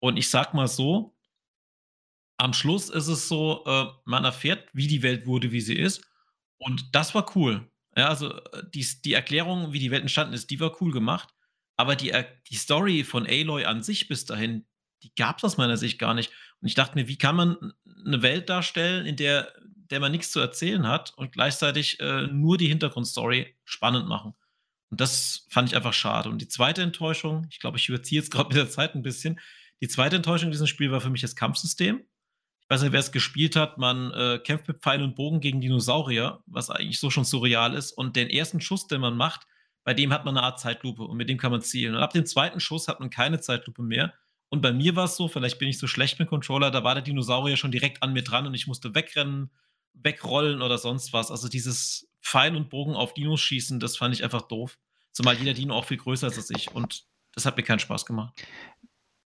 [0.00, 1.16] Und ich sag mal so,
[2.36, 6.04] am Schluss ist es so, äh, man erfährt, wie die Welt wurde, wie sie ist.
[6.58, 7.64] Und das war cool.
[7.96, 11.28] Ja, also äh, die, die Erklärung, wie die Welt entstanden ist, die war cool gemacht.
[11.76, 14.66] Aber die, äh, die Story von Aloy an sich bis dahin,
[15.04, 16.32] die gab es aus meiner Sicht gar nicht.
[16.60, 17.72] Und ich dachte mir, wie kann man
[18.04, 19.52] eine Welt darstellen, in der,
[19.90, 24.34] der man nichts zu erzählen hat und gleichzeitig äh, nur die Hintergrundstory spannend machen?
[24.90, 26.28] Und das fand ich einfach schade.
[26.28, 29.40] Und die zweite Enttäuschung, ich glaube, ich überziehe jetzt gerade mit der Zeit ein bisschen.
[29.80, 32.04] Die zweite Enttäuschung in diesem Spiel war für mich das Kampfsystem.
[32.60, 33.76] Ich weiß nicht, wer es gespielt hat.
[33.76, 37.92] Man äh, kämpft mit Pfeil und Bogen gegen Dinosaurier, was eigentlich so schon surreal ist.
[37.92, 39.46] Und den ersten Schuss, den man macht,
[39.84, 41.94] bei dem hat man eine Art Zeitlupe und mit dem kann man zielen.
[41.94, 44.14] Und ab dem zweiten Schuss hat man keine Zeitlupe mehr.
[44.48, 46.94] Und bei mir war es so, vielleicht bin ich so schlecht mit Controller, da war
[46.94, 49.50] der Dinosaurier schon direkt an mir dran und ich musste wegrennen,
[49.94, 51.30] wegrollen oder sonst was.
[51.30, 54.78] Also dieses Pfeil und Bogen auf Dinos schießen, das fand ich einfach doof.
[55.12, 58.06] Zumal jeder Dino auch viel größer ist als ich und das hat mir keinen Spaß
[58.06, 58.34] gemacht.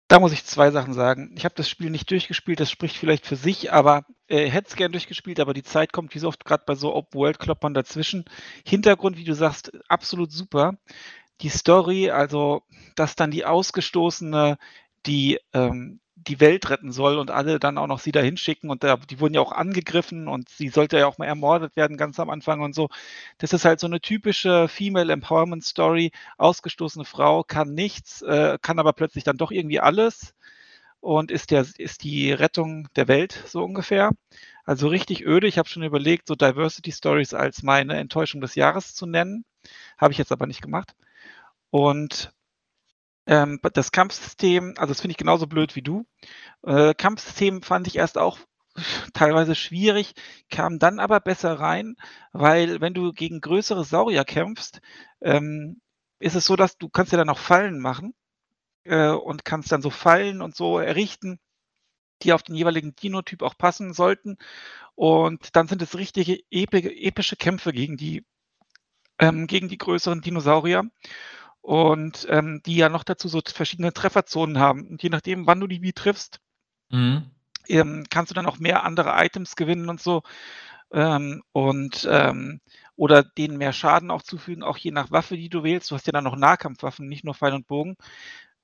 [0.10, 1.36] Da muss ich zwei Sachen sagen.
[1.38, 4.76] Ich habe das Spiel nicht durchgespielt, das spricht vielleicht für sich, aber äh, hätte es
[4.76, 8.26] gern durchgespielt, aber die Zeit kommt wie so oft gerade bei so Open-World-Kloppern dazwischen.
[8.66, 10.78] Hintergrund, wie du sagst, absolut super.
[11.42, 12.64] Die Story, also
[12.96, 14.58] dass dann die Ausgestoßene,
[15.06, 18.84] die ähm, die Welt retten soll und alle dann auch noch sie dahin schicken und
[18.84, 22.20] da, die wurden ja auch angegriffen und sie sollte ja auch mal ermordet werden ganz
[22.20, 22.90] am Anfang und so.
[23.38, 26.12] Das ist halt so eine typische Female Empowerment Story.
[26.38, 30.34] Ausgestoßene Frau kann nichts, äh, kann aber plötzlich dann doch irgendwie alles
[31.02, 34.12] und ist, der, ist die Rettung der Welt so ungefähr.
[34.66, 35.48] Also richtig öde.
[35.48, 39.46] Ich habe schon überlegt, so Diversity Stories als meine Enttäuschung des Jahres zu nennen.
[39.98, 40.96] Habe ich jetzt aber nicht gemacht.
[41.72, 42.32] Und
[43.30, 46.06] ähm, das Kampfsystem, also das finde ich genauso blöd wie du.
[46.64, 48.40] Äh, Kampfsystem fand ich erst auch
[49.14, 50.14] teilweise schwierig,
[50.50, 51.96] kam dann aber besser rein,
[52.34, 54.82] weil wenn du gegen größere Saurier kämpfst,
[55.22, 55.80] ähm,
[56.18, 58.16] ist es so, dass du kannst ja dann auch Fallen machen
[58.86, 61.40] äh, und kannst dann so Fallen und so errichten,
[62.24, 64.38] die auf den jeweiligen Dinotyp auch passen sollten.
[64.96, 68.26] Und dann sind es richtige epische Kämpfe gegen die,
[69.20, 70.90] ähm, gegen die größeren Dinosaurier
[71.70, 74.88] und ähm, die ja noch dazu so verschiedene Trefferzonen haben.
[74.88, 76.40] Und je nachdem, wann du die wie triffst,
[76.90, 77.30] mhm.
[77.68, 80.24] ähm, kannst du dann auch mehr andere Items gewinnen und so.
[80.92, 82.60] Ähm, und ähm,
[82.96, 85.92] oder denen mehr Schaden auch zufügen, auch je nach Waffe, die du wählst.
[85.92, 87.98] Du hast ja dann noch Nahkampfwaffen, nicht nur Pfeil und Bogen.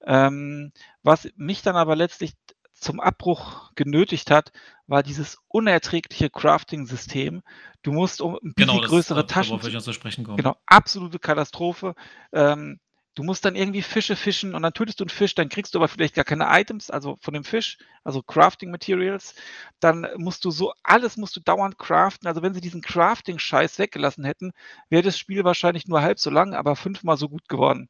[0.04, 0.72] Ähm,
[1.04, 2.34] was mich dann aber letztlich
[2.74, 4.52] zum Abbruch genötigt hat,
[4.88, 7.44] war dieses unerträgliche Crafting-System.
[7.84, 9.52] Du musst um ein bisschen genau, größere das, Taschen.
[9.52, 10.38] Worauf ich zu sprechen kommen.
[10.38, 11.94] Genau, absolute Katastrophe.
[12.34, 12.80] Ähm,
[13.16, 15.80] Du musst dann irgendwie Fische fischen und dann tötest du einen Fisch, dann kriegst du
[15.80, 19.36] aber vielleicht gar keine Items, also von dem Fisch, also Crafting Materials.
[19.80, 22.28] Dann musst du so, alles musst du dauernd craften.
[22.28, 24.52] Also wenn sie diesen Crafting-Scheiß weggelassen hätten,
[24.90, 27.90] wäre das Spiel wahrscheinlich nur halb so lang, aber fünfmal so gut geworden.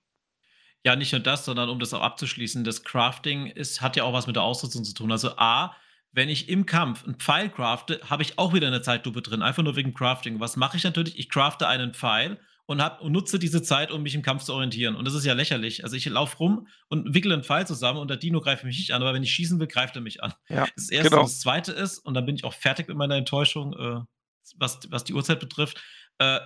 [0.84, 4.13] Ja, nicht nur das, sondern um das auch abzuschließen, das Crafting ist, hat ja auch
[4.13, 5.11] was mit der Ausrüstung zu tun.
[5.11, 5.76] Also A,
[6.11, 9.63] wenn ich im Kampf einen Pfeil crafte, habe ich auch wieder eine Zeitlupe drin, einfach
[9.63, 10.39] nur wegen Crafting.
[10.39, 11.17] Was mache ich natürlich?
[11.17, 14.53] Ich crafte einen Pfeil und, hab, und nutze diese Zeit, um mich im Kampf zu
[14.53, 14.95] orientieren.
[14.95, 15.84] Und das ist ja lächerlich.
[15.84, 18.91] Also ich laufe rum und wickle einen Pfeil zusammen und der Dino greift mich nicht
[18.91, 20.34] an, aber wenn ich schießen will, greift er mich an.
[20.49, 21.22] Ja, das erste genau.
[21.22, 24.01] und das zweite ist, und dann bin ich auch fertig mit meiner Enttäuschung, äh,
[24.57, 25.82] was, was die Uhrzeit betrifft.
[26.18, 26.39] Äh,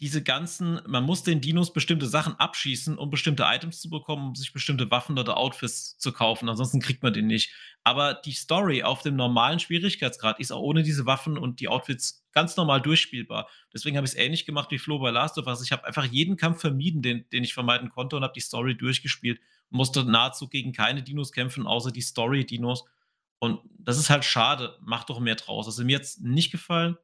[0.00, 4.34] diese ganzen, man muss den Dinos bestimmte Sachen abschießen, um bestimmte Items zu bekommen, um
[4.36, 6.48] sich bestimmte Waffen oder Outfits zu kaufen.
[6.48, 7.52] Ansonsten kriegt man den nicht.
[7.82, 12.24] Aber die Story auf dem normalen Schwierigkeitsgrad ist auch ohne diese Waffen und die Outfits
[12.32, 13.48] ganz normal durchspielbar.
[13.74, 15.64] Deswegen habe ich es ähnlich gemacht wie Flo bei Last of Us.
[15.64, 18.76] Ich habe einfach jeden Kampf vermieden, den, den ich vermeiden konnte und habe die Story
[18.76, 19.40] durchgespielt.
[19.68, 22.84] Musste nahezu gegen keine Dinos kämpfen, außer die Story-Dinos.
[23.40, 24.78] Und das ist halt schade.
[24.80, 25.66] Macht doch mehr draus.
[25.66, 26.96] Also mir jetzt nicht gefallen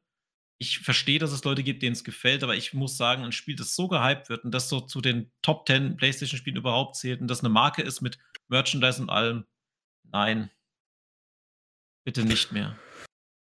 [0.57, 3.55] ich verstehe, dass es Leute gibt, denen es gefällt, aber ich muss sagen, ein Spiel,
[3.55, 7.27] das so gehypt wird und das so zu den Top 10 PlayStation-Spielen überhaupt zählt und
[7.27, 9.45] das eine Marke ist mit Merchandise und allem,
[10.03, 10.49] nein.
[12.05, 12.77] Bitte nicht mehr.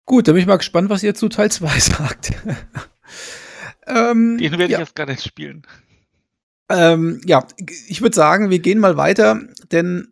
[0.05, 2.33] Gut, dann bin ich mal gespannt, was ihr zu Teil 2 sagt.
[3.87, 4.79] ähm, Den werde ich ja.
[4.79, 5.65] jetzt gar nicht spielen.
[6.69, 7.47] Ähm, ja,
[7.87, 9.41] ich würde sagen, wir gehen mal weiter,
[9.71, 10.09] denn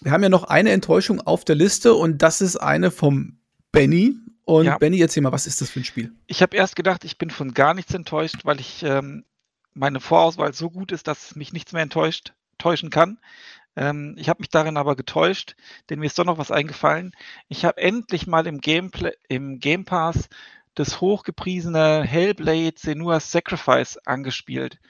[0.00, 3.38] wir haben ja noch eine Enttäuschung auf der Liste und das ist eine vom
[3.72, 4.16] Benny.
[4.50, 4.78] Und ja.
[4.78, 6.10] Benny, erzähl mal, was ist das für ein Spiel?
[6.26, 9.24] Ich habe erst gedacht, ich bin von gar nichts enttäuscht, weil ich ähm,
[9.74, 13.20] meine Vorauswahl so gut ist, dass mich nichts mehr enttäuscht, täuschen kann.
[13.76, 15.54] Ähm, ich habe mich darin aber getäuscht,
[15.88, 17.12] denn mir ist doch noch was eingefallen.
[17.46, 20.28] Ich habe endlich mal im, Gameplay, im Game Pass
[20.74, 24.80] das hochgepriesene Hellblade Senua's Sacrifice angespielt.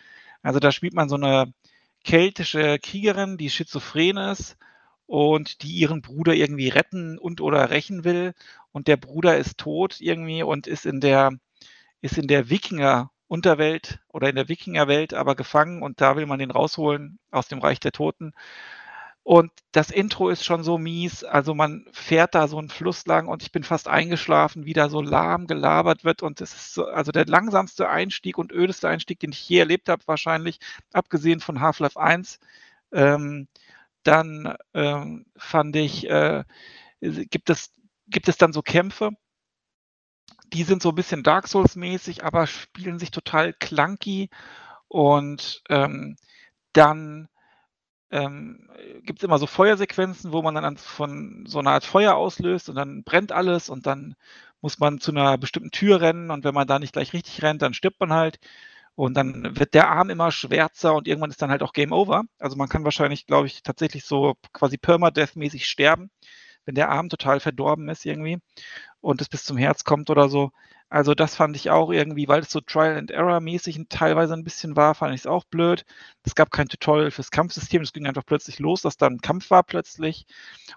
[0.41, 1.53] Also da spielt man so eine
[2.03, 4.57] keltische Kriegerin, die schizophren ist
[5.05, 8.33] und die ihren Bruder irgendwie retten und oder rächen will
[8.73, 11.33] und der Bruder ist tot irgendwie und ist in der
[12.03, 16.39] ist in der Wikinger Unterwelt oder in der Wikingerwelt aber gefangen und da will man
[16.41, 18.33] den rausholen aus dem Reich der Toten.
[19.23, 23.29] Und das Intro ist schon so mies, also man fährt da so einen Fluss lang
[23.29, 26.87] und ich bin fast eingeschlafen, wie da so lahm gelabert wird und es ist so,
[26.87, 30.59] also der langsamste Einstieg und ödeste Einstieg, den ich je erlebt habe wahrscheinlich,
[30.93, 32.39] abgesehen von Half-Life 1
[32.93, 33.49] Ähm,
[34.05, 36.45] dann ähm, fand ich, äh,
[37.01, 37.73] gibt, es,
[38.11, 39.11] gibt es dann so Kämpfe,
[40.53, 44.31] die sind so ein bisschen Dark Souls-mäßig, aber spielen sich total clunky.
[44.89, 46.17] Und ähm,
[46.73, 47.29] dann
[48.11, 48.69] ähm,
[49.03, 52.75] gibt es immer so Feuersequenzen, wo man dann von so einer Art Feuer auslöst und
[52.77, 54.15] dann brennt alles und dann
[54.61, 57.63] muss man zu einer bestimmten Tür rennen und wenn man da nicht gleich richtig rennt,
[57.63, 58.41] dann stirbt man halt.
[58.97, 62.25] Und dann wird der Arm immer schwärzer und irgendwann ist dann halt auch Game Over.
[62.39, 66.11] Also man kann wahrscheinlich, glaube ich, tatsächlich so quasi Permadeath-mäßig sterben,
[66.65, 68.39] wenn der Arm total verdorben ist irgendwie
[69.01, 70.51] und es bis zum Herz kommt oder so.
[70.93, 74.43] Also das fand ich auch irgendwie, weil es so Trial and Error mäßig teilweise ein
[74.43, 75.85] bisschen war, fand ich es auch blöd.
[76.25, 79.51] Es gab kein Tutorial fürs Kampfsystem, es ging einfach plötzlich los, dass dann ein Kampf
[79.51, 80.27] war plötzlich.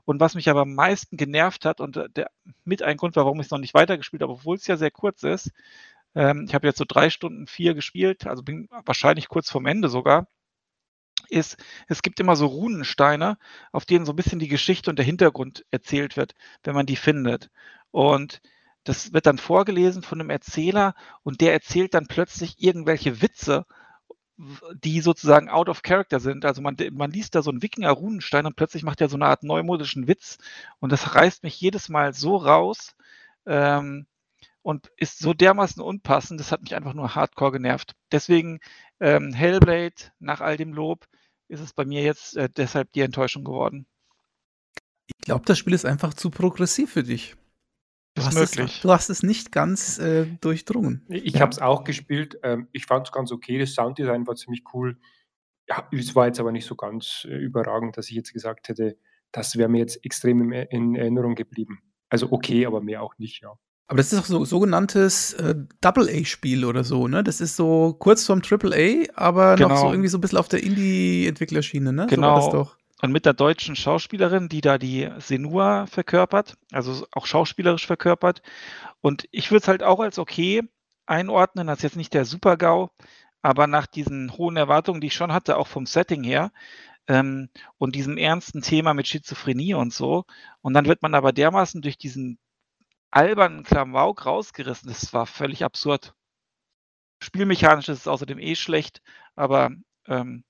[0.05, 2.29] Und was mich aber am meisten genervt hat und der,
[2.63, 5.23] mit ein Grund, warum ich es noch nicht weitergespielt habe, obwohl es ja sehr kurz
[5.23, 5.51] ist,
[6.15, 9.89] ähm, ich habe jetzt so drei Stunden vier gespielt, also bin wahrscheinlich kurz vorm Ende
[9.89, 10.27] sogar,
[11.29, 11.57] ist,
[11.87, 13.37] es gibt immer so Runensteine,
[13.71, 16.95] auf denen so ein bisschen die Geschichte und der Hintergrund erzählt wird, wenn man die
[16.95, 17.49] findet.
[17.91, 18.41] Und
[18.83, 23.65] das wird dann vorgelesen von einem Erzähler und der erzählt dann plötzlich irgendwelche Witze,
[24.83, 26.45] die sozusagen out of character sind.
[26.45, 29.43] Also man, man liest da so einen Wikinger-Runenstein und plötzlich macht er so eine Art
[29.43, 30.37] neumodischen Witz
[30.79, 32.95] und das reißt mich jedes Mal so raus
[33.45, 34.07] ähm,
[34.61, 37.95] und ist so dermaßen unpassend, das hat mich einfach nur hardcore genervt.
[38.11, 38.59] Deswegen
[39.03, 41.05] ähm, Hellblade, nach all dem Lob,
[41.49, 43.85] ist es bei mir jetzt äh, deshalb die Enttäuschung geworden.
[45.07, 47.35] Ich glaube, das Spiel ist einfach zu progressiv für dich.
[48.15, 48.75] Du ist hast, möglich.
[48.77, 51.05] Es, du hast es nicht ganz äh, durchdrungen.
[51.09, 52.39] Ich habe es auch gespielt.
[52.43, 53.59] Ähm, ich fand es ganz okay.
[53.59, 54.97] Das Sounddesign war ziemlich cool.
[55.67, 58.97] Ja, es war jetzt aber nicht so ganz äh, überragend, dass ich jetzt gesagt hätte,
[59.31, 61.81] das wäre mir jetzt extrem in, in Erinnerung geblieben.
[62.09, 63.57] Also okay, aber mehr auch nicht, ja.
[63.87, 67.23] Aber das ist auch so sogenanntes äh, Double-A-Spiel oder so, ne?
[67.23, 69.69] Das ist so kurz vorm Triple A, aber Genau.
[69.69, 72.03] noch so irgendwie so ein bisschen auf der Indie-Entwicklerschiene, ne?
[72.03, 72.35] So Genau.
[72.35, 72.77] das doch.
[73.01, 78.41] Und mit der deutschen Schauspielerin, die da die Senua verkörpert, also auch schauspielerisch verkörpert.
[79.01, 80.61] Und ich würde es halt auch als okay
[81.05, 82.89] einordnen, als jetzt nicht der Super-GAU,
[83.41, 86.53] aber nach diesen hohen Erwartungen, die ich schon hatte, auch vom Setting her,
[87.07, 90.23] ähm, und diesem ernsten Thema mit Schizophrenie und so.
[90.61, 92.37] Und dann wird man aber dermaßen durch diesen
[93.15, 94.89] albernen Klamauk rausgerissen.
[94.89, 96.13] Das war völlig absurd.
[97.21, 99.01] Spielmechanisch ist es außerdem eh schlecht,
[99.35, 99.71] aber
[100.07, 100.43] ähm,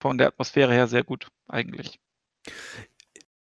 [0.00, 1.98] von der Atmosphäre her sehr gut eigentlich.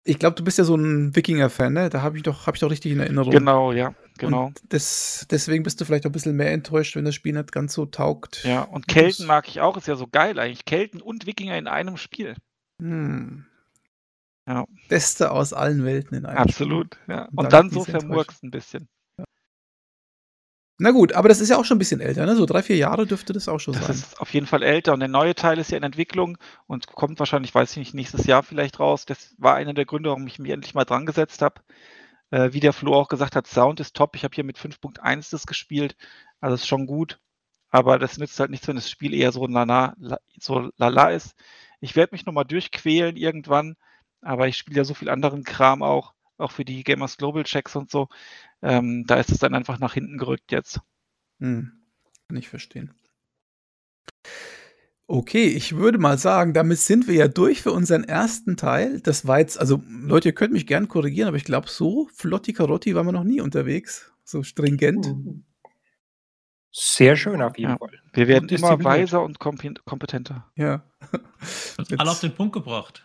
[0.03, 1.89] Ich glaube, du bist ja so ein Wikinger-Fan, ne?
[1.89, 3.31] Da habe ich, doch, hab ich doch richtig in Erinnerung.
[3.31, 4.51] Genau, ja, genau.
[4.63, 7.73] Des, deswegen bist du vielleicht auch ein bisschen mehr enttäuscht, wenn das Spiel nicht ganz
[7.73, 8.43] so taugt.
[8.43, 10.65] Ja, und Das- Kelten mag ich auch, ist ja so geil eigentlich.
[10.65, 12.35] Kelten und Wikinger in einem Spiel.
[12.81, 13.45] Hm.
[14.49, 14.65] Ja.
[14.89, 17.25] Beste aus allen Welten in einem Absolut, ja.
[17.25, 18.89] Und Und dann dann so vermurkst ein bisschen.
[19.13, 19.25] Spiel.
[20.81, 22.35] Na gut, aber das ist ja auch schon ein bisschen älter, ne?
[22.35, 23.95] So drei, vier Jahre dürfte das auch schon Das sein.
[23.95, 26.37] ist auf jeden Fall älter und der neue Teil ist ja in Entwicklung
[26.67, 29.05] und kommt wahrscheinlich, weiß ich nicht, nächstes Jahr vielleicht raus.
[29.05, 31.61] Das war einer der Gründe, warum ich mich endlich mal dran gesetzt habe.
[32.31, 34.15] Äh, wie der Flo auch gesagt hat, Sound ist top.
[34.15, 35.97] Ich habe hier mit 5.1 das gespielt,
[36.39, 37.19] also ist schon gut.
[37.71, 41.35] Aber das nützt halt nichts, wenn das Spiel eher so lala, la- so lala ist.
[41.81, 43.75] Ich werde mich nochmal durchquälen irgendwann,
[44.21, 47.75] aber ich spiele ja so viel anderen Kram auch, auch für die Gamers Global Checks
[47.75, 48.07] und so.
[48.61, 50.81] Ähm, da ist es dann einfach nach hinten gerückt jetzt.
[51.39, 51.71] Hm.
[52.27, 52.93] Kann ich verstehen.
[55.07, 59.01] Okay, ich würde mal sagen, damit sind wir ja durch für unseren ersten Teil.
[59.01, 62.53] Das war jetzt, also Leute, ihr könnt mich gern korrigieren, aber ich glaube, so flotti
[62.53, 64.11] Karotti waren wir noch nie unterwegs.
[64.23, 65.15] So stringent.
[66.71, 67.77] Sehr schön auf jeden Ja.
[67.79, 67.89] Fall.
[68.13, 70.51] Wir werden immer weiser und kompetenter.
[70.55, 70.83] Ja.
[71.97, 73.03] Alle auf den Punkt gebracht.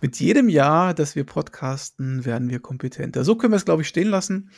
[0.00, 3.24] Mit jedem Jahr, dass wir podcasten, werden wir kompetenter.
[3.24, 4.50] So können wir es, glaube ich, stehen lassen.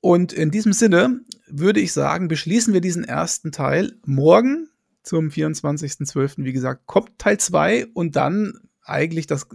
[0.00, 3.94] Und in diesem Sinne würde ich sagen, beschließen wir diesen ersten Teil.
[4.04, 4.68] Morgen
[5.02, 9.46] zum 24.12., wie gesagt, kommt Teil 2 und dann eigentlich das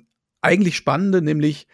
[0.41, 1.67] eigentlich Spannende, nämlich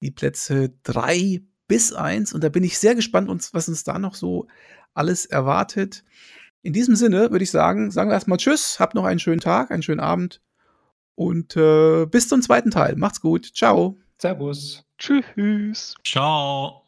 [0.00, 2.32] die Plätze 3 bis 1.
[2.32, 4.46] Und da bin ich sehr gespannt, was uns da noch so
[4.94, 6.04] alles erwartet.
[6.62, 9.70] In diesem Sinne würde ich sagen, sagen wir erstmal Tschüss, habt noch einen schönen Tag,
[9.70, 10.40] einen schönen Abend
[11.14, 12.96] und äh, bis zum zweiten Teil.
[12.96, 13.46] Macht's gut.
[13.54, 13.96] Ciao.
[14.18, 14.84] Servus.
[14.98, 15.94] Tschüss.
[16.04, 16.80] Ciao.